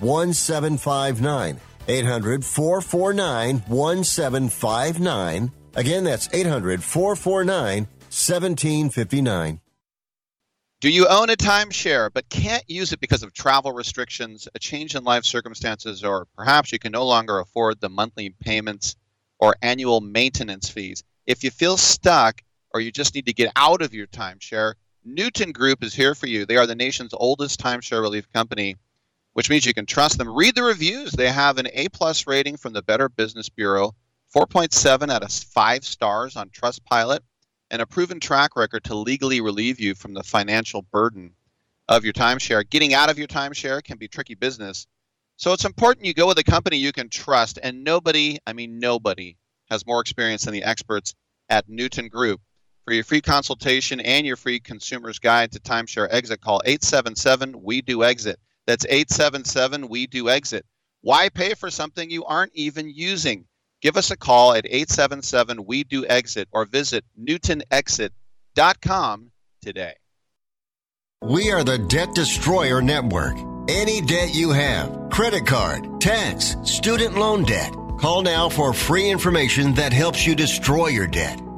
[0.00, 1.60] 1759.
[1.88, 5.52] 800 449 1759.
[5.74, 9.60] Again, that's 800 449 1759.
[10.80, 14.94] Do you own a timeshare but can't use it because of travel restrictions, a change
[14.94, 18.94] in life circumstances, or perhaps you can no longer afford the monthly payments
[19.40, 21.02] or annual maintenance fees?
[21.26, 25.52] If you feel stuck or you just need to get out of your timeshare, Newton
[25.52, 26.46] Group is here for you.
[26.46, 28.76] They are the nation's oldest timeshare relief company,
[29.32, 30.34] which means you can trust them.
[30.34, 31.12] Read the reviews.
[31.12, 33.94] They have an A plus rating from the Better Business Bureau,
[34.34, 37.20] 4.7 out of 5 stars on Trustpilot
[37.70, 41.34] and a proven track record to legally relieve you from the financial burden
[41.88, 42.68] of your timeshare.
[42.68, 44.86] Getting out of your timeshare can be tricky business.
[45.36, 47.58] So it's important you go with a company you can trust.
[47.62, 49.36] And nobody, I mean, nobody
[49.70, 51.14] has more experience than the experts
[51.48, 52.40] at Newton Group.
[52.84, 57.82] For your free consultation and your free consumer's guide to timeshare exit, call 877 We
[57.82, 58.40] Do Exit.
[58.68, 60.64] That's 877 We Do Exit.
[61.00, 63.46] Why pay for something you aren't even using?
[63.80, 69.30] Give us a call at 877 We Do Exit or visit newtonexit.com
[69.62, 69.94] today.
[71.22, 73.38] We are the Debt Destroyer Network.
[73.70, 79.72] Any debt you have, credit card, tax, student loan debt, call now for free information
[79.74, 81.40] that helps you destroy your debt.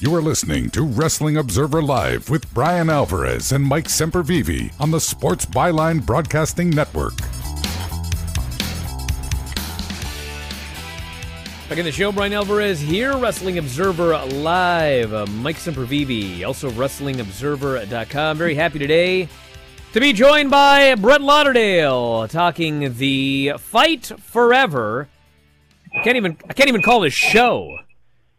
[0.00, 5.00] You are listening to Wrestling Observer Live with Bryan Alvarez and Mike Sempervive on the
[5.00, 7.16] Sports Byline Broadcasting Network.
[11.68, 15.12] Back in the show, Bryan Alvarez here, Wrestling Observer Live.
[15.12, 18.38] Uh, Mike Sempervive, also WrestlingObserver.com.
[18.38, 19.28] Very happy today
[19.94, 25.08] to be joined by Brett Lauderdale, talking the Fight Forever.
[25.92, 27.78] I can't even I can't even call this show.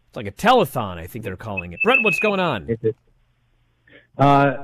[0.09, 1.79] It's like a telethon, I think they're calling it.
[1.83, 2.67] Brett, what's going on?
[4.17, 4.63] Uh,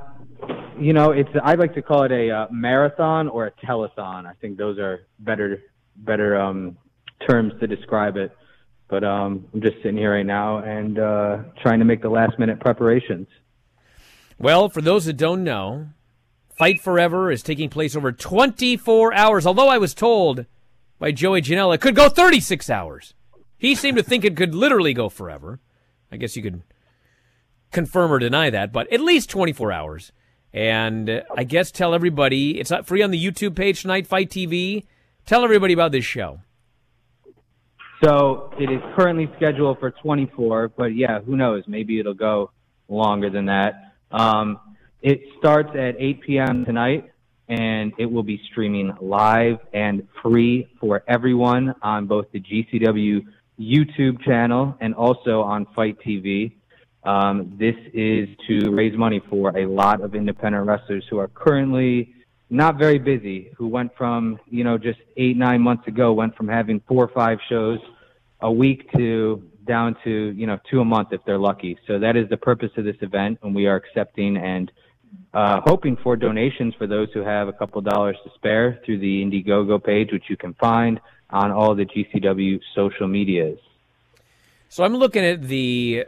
[0.79, 4.25] you know, it's I'd like to call it a uh, marathon or a telethon.
[4.25, 5.61] I think those are better
[5.97, 6.77] better um,
[7.29, 8.35] terms to describe it.
[8.87, 12.39] But um, I'm just sitting here right now and uh, trying to make the last
[12.39, 13.27] minute preparations.
[14.39, 15.89] Well, for those that don't know,
[16.57, 19.45] Fight Forever is taking place over 24 hours.
[19.45, 20.47] Although I was told
[20.97, 23.13] by Joey Janela it could go 36 hours.
[23.65, 25.59] He seemed to think it could literally go forever.
[26.11, 26.61] I guess you could
[27.71, 30.11] confirm or deny that, but at least 24 hours.
[30.53, 34.29] And uh, I guess tell everybody it's not free on the YouTube page tonight, Fight
[34.29, 34.83] TV.
[35.25, 36.41] Tell everybody about this show.
[38.03, 41.63] So it is currently scheduled for 24, but yeah, who knows?
[41.65, 42.51] Maybe it'll go
[42.87, 43.95] longer than that.
[44.11, 44.59] Um,
[45.01, 46.65] it starts at 8 p.m.
[46.65, 47.09] tonight,
[47.49, 53.25] and it will be streaming live and free for everyone on both the GCW
[53.59, 56.53] YouTube channel and also on Fight TV.
[57.03, 62.13] Um, this is to raise money for a lot of independent wrestlers who are currently
[62.49, 66.47] not very busy, who went from, you know, just eight, nine months ago, went from
[66.47, 67.79] having four or five shows
[68.41, 71.77] a week to down to, you know, two a month if they're lucky.
[71.87, 74.71] So that is the purpose of this event, and we are accepting and
[75.33, 79.23] uh, hoping for donations for those who have a couple dollars to spare through the
[79.23, 80.99] Indiegogo page, which you can find
[81.29, 83.59] on all the GCW social medias.
[84.69, 86.05] So I'm looking at the,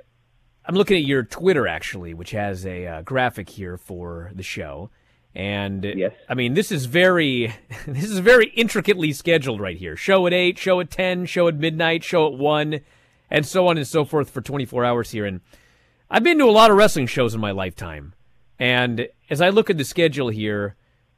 [0.66, 4.90] I'm looking at your Twitter actually, which has a uh, graphic here for the show,
[5.34, 6.12] and yes.
[6.28, 7.56] I mean this is very,
[7.88, 9.96] this is very intricately scheduled right here.
[9.96, 12.82] Show at eight, show at ten, show at midnight, show at one,
[13.30, 15.26] and so on and so forth for 24 hours here.
[15.26, 15.42] And
[16.10, 18.14] I've been to a lot of wrestling shows in my lifetime,
[18.60, 20.76] and as I look at the schedule here,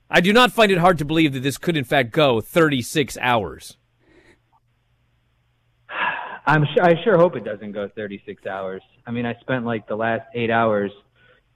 [0.10, 3.18] I do not find it hard to believe that this could in fact go 36
[3.22, 3.78] hours.
[6.50, 8.82] I'm sure, I sure hope it doesn't go 36 hours.
[9.06, 10.92] I mean, I spent like the last eight hours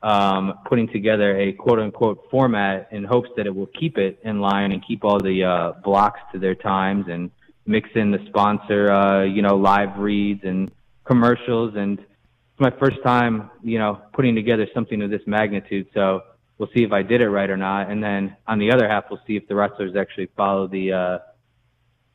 [0.04, 4.40] um, putting together a quote unquote format in hopes that it will keep it in
[4.40, 7.32] line and keep all the uh, blocks to their times and
[7.66, 10.70] mix in the sponsor, uh, you know, live reads and
[11.06, 11.74] commercials.
[11.76, 15.88] And it's my first time, you know, putting together something of this magnitude.
[15.96, 16.22] So
[16.60, 17.90] we'll see if I did it right or not.
[17.90, 21.18] And then on the other half, we'll see if the wrestlers actually follow the, uh,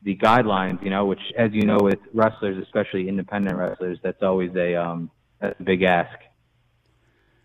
[0.03, 4.51] the guidelines, you know, which, as you know, with wrestlers, especially independent wrestlers, that's always
[4.55, 6.17] a um, that's a big ask.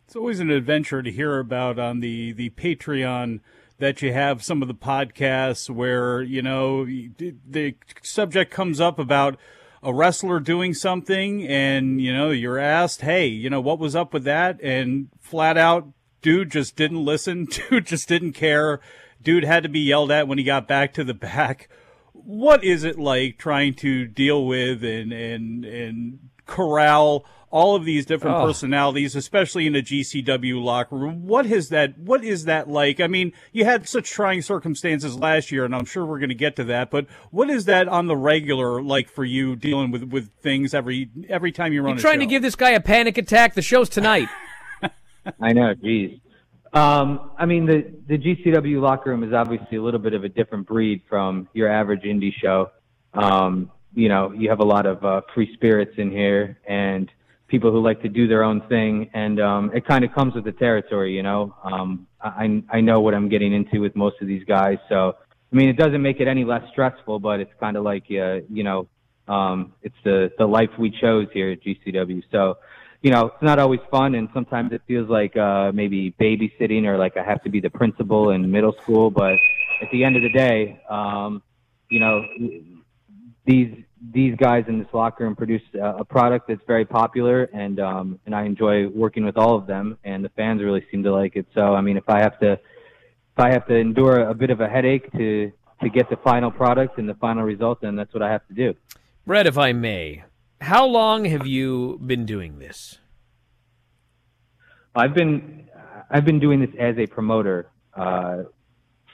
[0.07, 3.41] It's always an adventure to hear about on the the Patreon
[3.79, 9.37] that you have some of the podcasts where you know the subject comes up about
[9.83, 14.13] a wrestler doing something and you know you're asked hey you know what was up
[14.13, 14.61] with that?
[14.63, 15.89] And flat out
[16.23, 18.81] dude just didn't listen dude just didn't care.
[19.23, 21.69] Dude had to be yelled at when he got back to the back
[22.25, 28.05] what is it like trying to deal with and and and corral all of these
[28.05, 28.47] different Oh.
[28.47, 31.25] personalities, especially in a GCW locker room?
[31.27, 31.97] What is that?
[31.99, 32.99] What is that like?
[33.01, 36.35] I mean, you had such trying circumstances last year, and I'm sure we're going to
[36.35, 36.91] get to that.
[36.91, 41.11] But what is that on the regular like for you dealing with with things every
[41.29, 41.91] every time you run?
[41.91, 43.55] You're a trying to give this guy a panic attack.
[43.55, 44.29] The show's tonight.
[45.41, 46.19] I know, geez.
[46.75, 50.29] Um, I mean, the the GCW locker room is obviously a little bit of a
[50.29, 52.71] different breed from your average indie show.
[53.15, 57.09] Um, you know, you have a lot of uh, free spirits in here and
[57.47, 60.45] people who like to do their own thing, and um, it kind of comes with
[60.45, 61.15] the territory.
[61.15, 64.79] You know, um, I I know what I'm getting into with most of these guys,
[64.89, 65.17] so
[65.53, 68.41] I mean, it doesn't make it any less stressful, but it's kind of like uh,
[68.51, 68.89] you know,
[69.29, 72.25] um, it's the the life we chose here at GCW.
[72.33, 72.59] So
[73.05, 76.97] you know, it's not always fun, and sometimes it feels like uh, maybe babysitting or
[76.97, 79.11] like I have to be the principal in middle school.
[79.11, 79.35] But
[79.83, 81.43] at the end of the day, um,
[81.91, 82.25] you know,
[83.45, 83.77] these
[84.11, 88.19] these guys in this locker room produce a, a product that's very popular, and um,
[88.25, 91.37] and I enjoy working with all of them, and the fans really seem to like
[91.37, 91.45] it.
[91.55, 94.63] So I mean, if I have to if I have to endure a bit of
[94.63, 95.53] a headache to
[95.83, 98.55] to get the final product and the final result, then that's what I have to
[98.55, 98.73] do.
[99.27, 100.25] Brett, if I may,
[100.65, 102.99] how long have you been doing this?
[104.95, 105.69] I've been
[106.11, 108.45] I've been doing this as a promoter uh,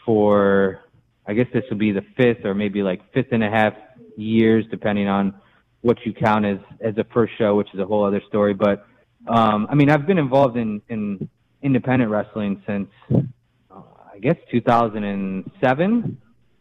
[0.05, 0.81] for
[1.27, 3.75] I guess this will be the fifth or maybe like fifth and a half
[4.17, 5.35] years, depending on
[5.83, 8.55] what you count as as a first show, which is a whole other story.
[8.55, 8.87] But
[9.27, 11.29] um, I mean, I've been involved in in
[11.63, 13.83] independent wrestling since uh,
[14.15, 16.21] I guess 2007.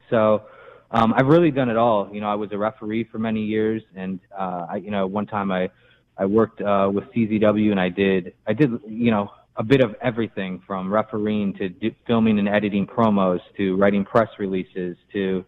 [0.09, 0.43] So
[0.91, 2.09] um, I've really done it all.
[2.11, 5.25] You know, I was a referee for many years, and uh, I, you know, one
[5.25, 5.69] time I
[6.17, 9.95] I worked uh, with CZW, and I did I did you know a bit of
[10.01, 15.45] everything from refereeing to do, filming and editing promos to writing press releases to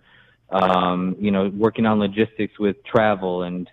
[0.50, 3.70] um, you know working on logistics with travel and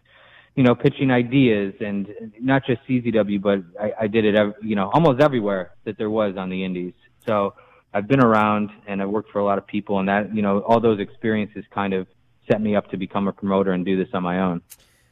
[0.54, 4.90] you know pitching ideas and not just CZW, but I, I did it you know
[4.94, 6.94] almost everywhere that there was on the Indies.
[7.26, 7.54] So
[7.92, 10.60] I've been around and I've worked for a lot of people, and that you know
[10.60, 12.06] all those experiences kind of
[12.48, 14.62] set me up to become a promoter and do this on my own.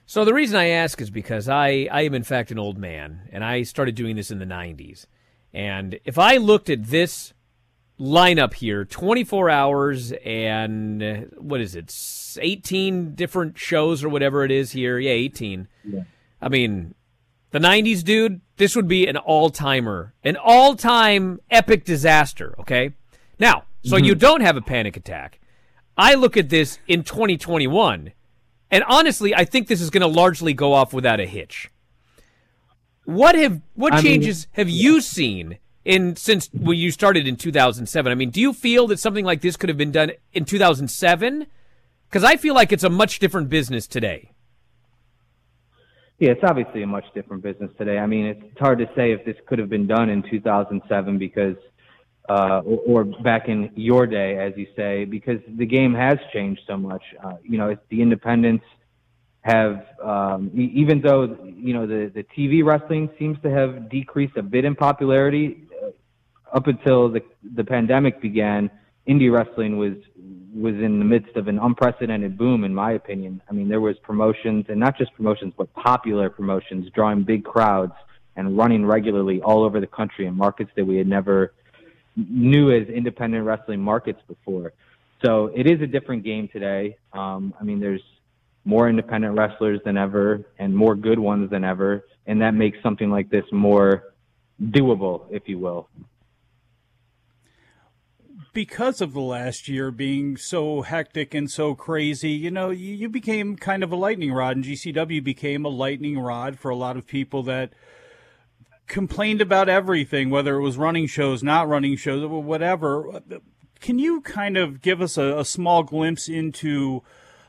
[0.06, 3.28] So the reason I ask is because I, I am in fact an old man,
[3.32, 5.06] and I started doing this in the '90s.
[5.52, 7.32] And if I looked at this
[7.98, 11.94] lineup here, 24 hours and what is it,
[12.40, 14.98] 18 different shows or whatever it is here?
[14.98, 15.68] Yeah, 18.
[15.84, 16.00] Yeah.
[16.40, 16.94] I mean,
[17.60, 22.92] the 90s, dude, this would be an all timer, an all time epic disaster, okay?
[23.38, 24.04] Now, so Mm-hmm.
[24.04, 25.38] you don't have a panic attack.
[25.96, 28.12] I look at this in 2021,
[28.70, 31.70] and honestly, I think this is going to largely go off without a hitch.
[33.04, 37.36] What have what I mean- changes have you seen in since when you started in
[37.36, 38.10] 2007?
[38.10, 41.46] I mean, do you feel that something like this could have been done in 2007?
[42.08, 44.32] Because I feel like it's a much different business today.
[46.18, 47.98] Yeah, it's obviously a much different business today.
[47.98, 51.56] I mean, it's, hard to say if this could have been done in 2007 because,
[52.28, 56.62] uh, or, or back in your day, as you say, because the game has changed
[56.66, 57.02] so much.
[57.22, 58.64] Uh, you know, it's the independents
[59.42, 64.42] have, um, even though you know the the TV wrestling seems to have decreased a
[64.42, 67.20] bit in popularity, uh, up until the
[67.54, 68.70] the pandemic began,
[69.06, 69.92] indie wrestling was
[70.56, 73.42] was in the midst of an unprecedented boom, in my opinion.
[73.48, 77.92] I mean, there was promotions, and not just promotions, but popular promotions, drawing big crowds
[78.36, 81.52] and running regularly all over the country in markets that we had never
[82.16, 84.72] knew as independent wrestling markets before.
[85.24, 86.96] So it is a different game today.
[87.12, 88.02] Um, I mean, there's
[88.64, 93.10] more independent wrestlers than ever and more good ones than ever, and that makes something
[93.10, 94.14] like this more
[94.60, 95.88] doable, if you will.
[98.56, 103.06] Because of the last year being so hectic and so crazy, you know, you, you
[103.06, 106.96] became kind of a lightning rod, and GCW became a lightning rod for a lot
[106.96, 107.74] of people that
[108.86, 113.20] complained about everything, whether it was running shows, not running shows, whatever.
[113.80, 117.02] Can you kind of give us a, a small glimpse into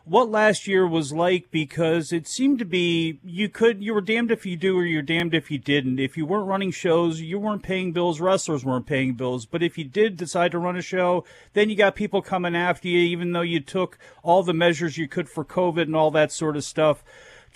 [0.10, 1.52] what last year was like?
[1.52, 5.02] Because it seemed to be you could you were damned if you do or you're
[5.02, 6.00] damned if you didn't.
[6.00, 8.20] If you weren't running shows, you weren't paying bills.
[8.20, 9.46] Wrestlers weren't paying bills.
[9.46, 12.88] But if you did decide to run a show, then you got people coming after
[12.88, 16.32] you, even though you took all the measures you could for COVID and all that
[16.32, 17.04] sort of stuff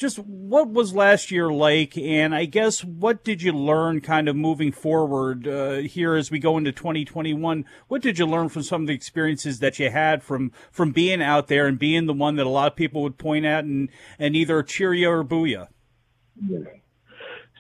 [0.02, 1.98] just what was last year like?
[1.98, 6.40] And i guess what did you learn kind of moving forward uh, here as we
[6.40, 10.24] go into 2021 what did you learn from some of the experiences that you had
[10.24, 13.18] from from being out there and being the one that a lot of people would
[13.18, 13.90] point at and
[14.20, 15.68] and either cheer you or boo you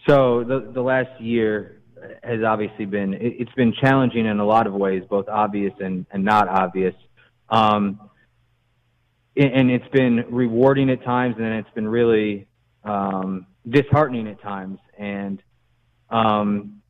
[0.08, 1.82] So the the last year
[2.24, 6.06] has obviously been it, it's been challenging in a lot of ways, both obvious and,
[6.12, 6.96] and not obvious.
[7.50, 8.00] Um,
[9.36, 12.48] and it's been rewarding at times, and it's been really
[12.84, 14.80] um, disheartening at times.
[14.98, 15.42] And
[16.10, 16.82] um,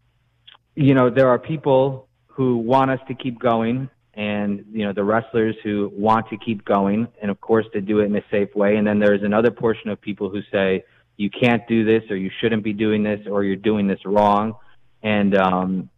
[0.75, 5.03] you know, there are people who want us to keep going, and you know, the
[5.03, 8.55] wrestlers who want to keep going, and of course, to do it in a safe
[8.55, 8.77] way.
[8.77, 10.83] And then there's another portion of people who say
[11.17, 14.55] you can't do this, or you shouldn't be doing this, or you're doing this wrong.
[15.03, 15.89] And um,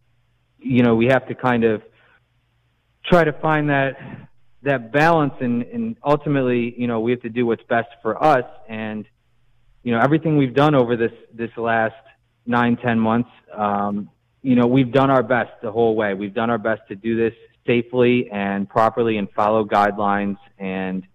[0.58, 1.82] you know, we have to kind of
[3.06, 3.96] try to find that
[4.64, 8.44] that balance and, and ultimately, you know, we have to do what's best for us.
[8.68, 9.06] And,
[9.82, 11.94] you know, everything we've done over this, this last
[12.46, 14.10] nine, ten months, um,
[14.42, 16.14] you know, we've done our best the whole way.
[16.14, 17.34] We've done our best to do this
[17.66, 20.36] safely and properly and follow guidelines.
[20.58, 21.06] And,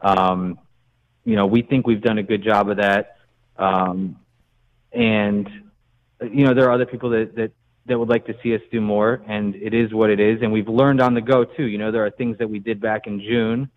[0.00, 0.58] um,
[1.24, 3.16] you know, we think we've done a good job of that.
[3.56, 4.16] Um,
[4.92, 5.48] and,
[6.22, 7.52] you know, there are other people that, that
[7.90, 10.40] that would like to see us do more, and it is what it is.
[10.42, 11.64] And we've learned on the go too.
[11.64, 13.68] You know, there are things that we did back in June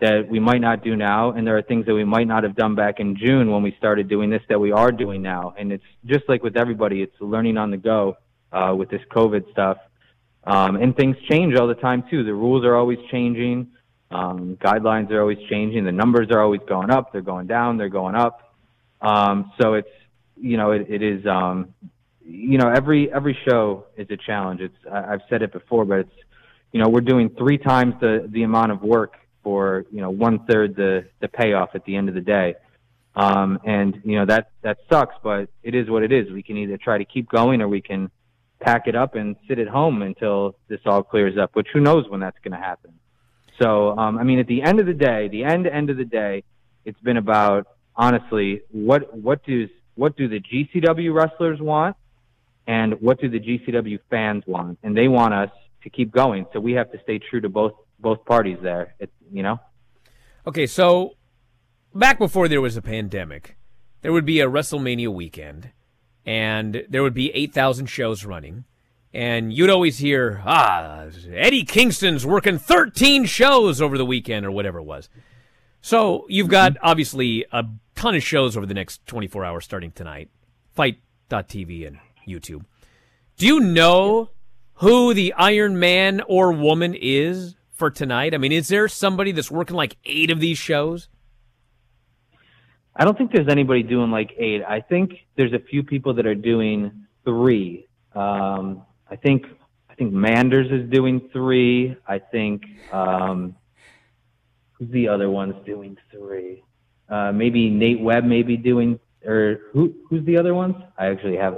[0.00, 2.56] that we might not do now, and there are things that we might not have
[2.56, 5.54] done back in June when we started doing this that we are doing now.
[5.56, 8.16] And it's just like with everybody, it's learning on the go
[8.52, 9.78] uh, with this COVID stuff.
[10.44, 12.24] Um, and things change all the time too.
[12.24, 13.68] The rules are always changing.
[14.10, 15.84] Um, guidelines are always changing.
[15.84, 17.12] The numbers are always going up.
[17.12, 17.76] They're going down.
[17.76, 18.54] They're going up.
[19.00, 19.88] Um, so it's
[20.36, 21.74] you know it, it is um,
[22.30, 24.60] you know every every show is a challenge.
[24.60, 26.14] It's I've said it before, but it's
[26.72, 30.46] you know we're doing three times the the amount of work for you know one
[30.46, 32.54] third the the payoff at the end of the day.
[33.16, 36.30] Um, and you know that that sucks, but it is what it is.
[36.30, 38.10] We can either try to keep going or we can
[38.60, 41.56] pack it up and sit at home until this all clears up.
[41.56, 42.92] Which who knows when that's going to happen.
[43.60, 46.04] So um, I mean, at the end of the day, the end end of the
[46.04, 46.44] day,
[46.84, 47.66] it's been about
[47.96, 51.96] honestly what what does what do the GCW wrestlers want,
[52.70, 55.50] and what do the GCW fans want, and they want us
[55.82, 56.46] to keep going.
[56.52, 58.94] So we have to stay true to both both parties there.
[59.00, 59.58] It, you know.
[60.46, 61.16] Okay, so
[61.92, 63.56] back before there was a pandemic,
[64.02, 65.70] there would be a WrestleMania weekend,
[66.24, 68.64] and there would be eight thousand shows running.
[69.12, 74.78] And you'd always hear, ah, Eddie Kingston's working 13 shows over the weekend or whatever
[74.78, 75.08] it was.
[75.80, 77.64] So you've got obviously a
[77.96, 80.30] ton of shows over the next 24 hours starting tonight.
[80.76, 81.98] Fight.tv and
[82.30, 82.64] YouTube.
[83.36, 84.30] Do you know
[84.74, 88.34] who the Iron Man or woman is for tonight?
[88.34, 91.08] I mean, is there somebody that's working like eight of these shows?
[92.94, 94.62] I don't think there's anybody doing like eight.
[94.62, 97.86] I think there's a few people that are doing three.
[98.14, 99.46] Um, I think
[99.88, 101.96] I think Manders is doing three.
[102.06, 102.62] I think
[102.92, 103.54] um,
[104.72, 106.62] who's the other one's doing three?
[107.08, 110.74] Uh, maybe Nate Webb may be doing or who who's the other ones?
[110.98, 111.56] I actually have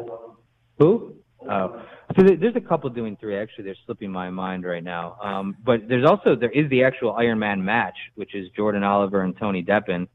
[0.78, 1.14] who?
[1.48, 1.82] Oh,
[2.16, 3.36] so there's a couple doing three.
[3.36, 5.16] Actually, they're slipping my mind right now.
[5.22, 9.22] Um, but there's also there is the actual Iron Man match, which is Jordan Oliver
[9.22, 10.08] and Tony Deppen,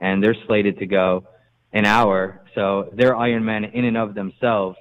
[0.00, 1.26] and they're slated to go
[1.72, 2.44] an hour.
[2.54, 4.78] So they're Iron Man in and of themselves,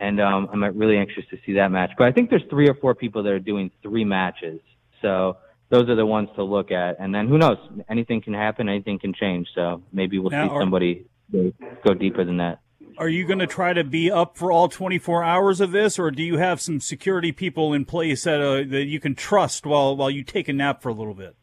[0.00, 1.90] and um, I'm really anxious to see that match.
[1.98, 4.60] But I think there's three or four people that are doing three matches.
[5.02, 5.36] So
[5.68, 7.58] those are the ones to look at, and then who knows?
[7.90, 8.68] Anything can happen.
[8.68, 9.48] Anything can change.
[9.54, 11.52] So maybe we'll Now, see somebody go-
[11.84, 12.60] go deeper than that.
[12.98, 16.10] Are you going to try to be up for all 24 hours of this, or
[16.10, 19.96] do you have some security people in place that, uh, that you can trust while
[19.96, 21.36] while you take a nap for a little bit?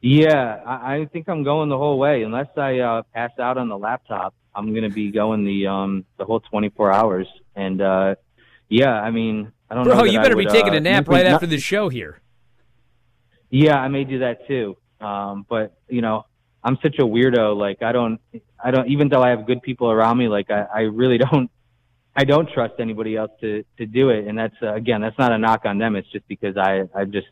[0.00, 2.24] Yeah, I, I think I'm going the whole way.
[2.24, 6.04] Unless I uh, pass out on the laptop, I'm going to be going the um
[6.18, 7.26] the whole 24 hours.
[7.56, 8.16] And uh,
[8.68, 9.94] yeah, I mean, I don't know.
[9.94, 11.88] Bro, that you better would, be taking uh, a nap right not- after this show
[11.88, 12.20] here.
[13.50, 14.76] Yeah, I may do that too.
[15.00, 16.26] Um, but you know,
[16.64, 17.56] I'm such a weirdo.
[17.56, 18.20] Like I don't,
[18.62, 18.88] I don't.
[18.88, 21.50] Even though I have good people around me, like I, I really don't,
[22.16, 24.26] I don't trust anybody else to to do it.
[24.26, 25.94] And that's uh, again, that's not a knock on them.
[25.94, 27.26] It's just because I, I just,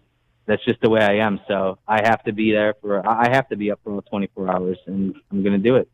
[0.47, 1.41] that's just the way I am.
[1.49, 4.51] So I have to be there for, I have to be up for all 24
[4.51, 5.89] hours, and I'm gonna do it.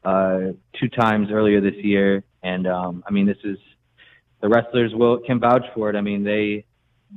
[0.04, 3.58] uh, two times earlier this year, and um, I mean, this is
[4.42, 5.96] the wrestlers will can vouch for it.
[5.96, 6.66] I mean, they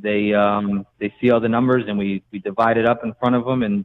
[0.01, 3.35] they um, they see all the numbers, and we we divide it up in front
[3.35, 3.85] of them, and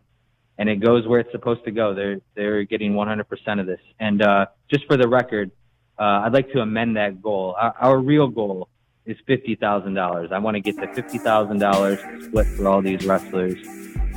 [0.57, 1.93] and it goes where it's supposed to go.
[1.93, 3.79] They're they're getting 100% of this.
[3.99, 5.51] And uh, just for the record,
[5.99, 7.55] uh, I'd like to amend that goal.
[7.57, 8.67] Our, our real goal
[9.05, 10.31] is fifty thousand dollars.
[10.31, 13.57] I want to get to fifty thousand dollars split for all these wrestlers,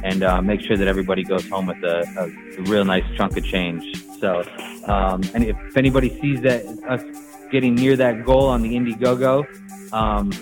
[0.03, 3.37] and uh, make sure that everybody goes home with a, a, a real nice chunk
[3.37, 3.85] of change.
[4.19, 4.43] So,
[4.87, 7.03] um, and if anybody sees that us
[7.51, 9.47] getting near that goal on the Indiegogo,
[9.93, 10.33] um,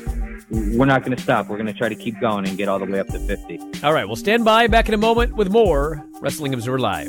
[0.78, 1.48] we're not going to stop.
[1.48, 3.58] We're going to try to keep going and get all the way up to fifty.
[3.82, 4.68] All right, we'll stand by.
[4.68, 7.08] Back in a moment with more Wrestling Observer Live.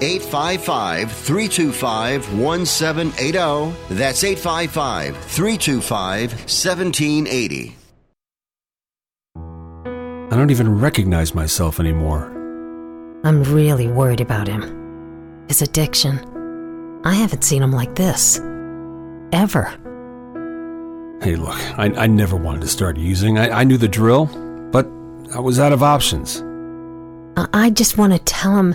[0.00, 3.94] 855 325 1780.
[3.94, 7.74] That's 855 325 1780.
[10.30, 12.26] I don't even recognize myself anymore.
[13.24, 15.46] I'm really worried about him.
[15.48, 16.20] His addiction.
[17.04, 18.38] I haven't seen him like this.
[19.32, 19.64] Ever.
[21.22, 23.38] Hey, look, I, I never wanted to start using.
[23.38, 24.26] I, I knew the drill,
[24.70, 24.86] but
[25.34, 26.42] I was out of options.
[27.36, 28.74] I, I just want to tell him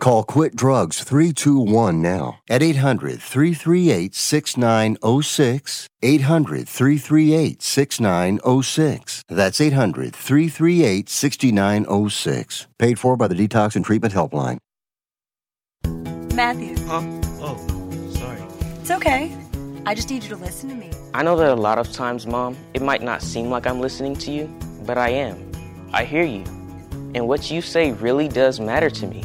[0.00, 5.88] Call Quit Drugs 321 now at 800 338 6906.
[6.02, 9.24] 800 338 6906.
[9.28, 12.66] That's 800 338 6906.
[12.78, 14.58] Paid for by the Detox and Treatment Helpline.
[16.34, 16.76] Matthew.
[16.86, 17.02] Huh?
[17.40, 17.56] Oh,
[18.12, 18.42] sorry.
[18.80, 19.34] It's okay.
[19.86, 20.90] I just need you to listen to me.
[21.14, 24.16] I know that a lot of times, Mom, it might not seem like I'm listening
[24.16, 24.46] to you,
[24.84, 25.52] but I am.
[25.92, 26.42] I hear you.
[27.14, 29.22] And what you say really does matter to me.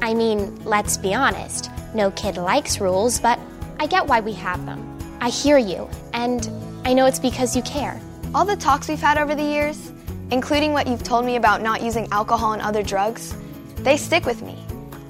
[0.00, 1.70] I mean, let's be honest.
[1.94, 3.38] No kid likes rules, but
[3.80, 4.98] I get why we have them.
[5.20, 6.48] I hear you, and
[6.84, 8.00] I know it's because you care.
[8.34, 9.92] All the talks we've had over the years,
[10.30, 13.34] including what you've told me about not using alcohol and other drugs,
[13.78, 14.56] they stick with me.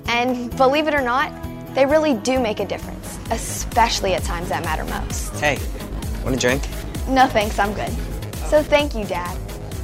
[0.07, 1.33] And believe it or not,
[1.75, 5.35] they really do make a difference, especially at times that matter most.
[5.37, 5.59] Hey,
[6.25, 6.63] want a drink?
[7.09, 7.93] No thanks, I'm good.
[8.49, 9.37] So thank you, Dad,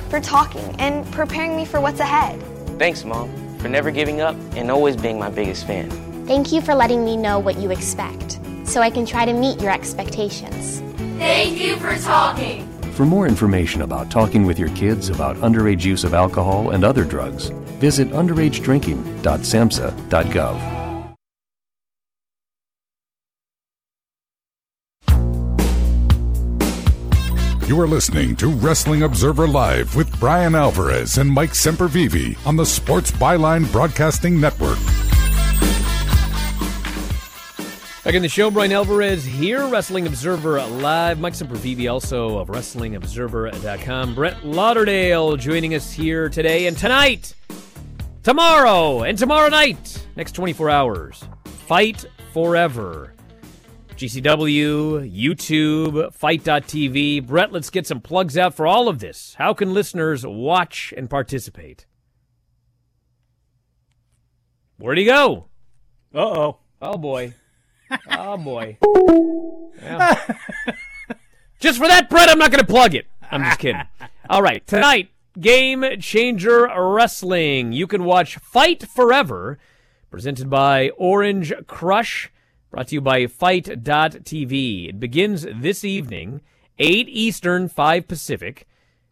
[0.09, 2.43] for talking and preparing me for what's ahead.
[2.79, 3.31] Thanks, Mom,
[3.65, 5.89] for never giving up and always being my biggest fan.
[6.27, 9.59] Thank you for letting me know what you expect, so I can try to meet
[9.59, 10.81] your expectations.
[11.17, 12.69] Thank you for talking.
[12.93, 17.07] For more information about talking with your kids about underage use of alcohol and other
[17.07, 17.49] drugs,
[17.81, 20.84] visit underagedrinking.samhsa.gov.
[27.67, 32.67] You are listening to Wrestling Observer Live with Bryan Alvarez and Mike Sempervive on the
[32.67, 34.77] Sports Byline Broadcasting Network.
[38.05, 41.19] Back in the show, Bryan Alvarez here, Wrestling Observer Live.
[41.19, 44.15] Mike Sempervive, also of WrestlingObserver.com.
[44.15, 47.35] Brett Lauderdale joining us here today and tonight,
[48.23, 51.25] tomorrow, and tomorrow night, next 24 hours.
[51.67, 52.05] Fight
[52.35, 53.14] Forever.
[53.97, 57.27] GCW, YouTube, Fight.tv.
[57.27, 59.35] Brett, let's get some plugs out for all of this.
[59.39, 61.87] How can listeners watch and participate?
[64.79, 65.49] Where'd he go?
[66.15, 66.59] Uh oh.
[66.83, 67.35] Oh boy.
[68.11, 68.79] Oh boy.
[71.61, 73.07] Just for that, Brett, I'm not going to plug it.
[73.31, 73.83] I'm just kidding.
[74.29, 74.67] All right.
[74.67, 77.73] Tonight, Game Changer Wrestling.
[77.73, 79.59] You can watch Fight Forever,
[80.11, 82.33] presented by Orange Crush.
[82.75, 84.89] Brought to you by Fight.tv.
[84.89, 86.41] It begins this evening,
[86.81, 88.67] 8 Eastern, 5 Pacific,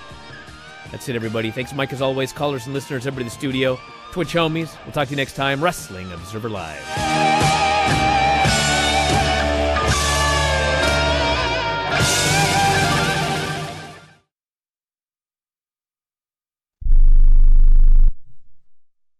[0.91, 1.51] That's it, everybody.
[1.51, 2.31] Thanks, Mike, as always.
[2.31, 3.81] Callers and listeners, everybody in the studio,
[4.13, 4.77] Twitch homies.
[4.85, 5.65] We'll talk to you next time.
[5.65, 7.64] Wrestling Observer Live.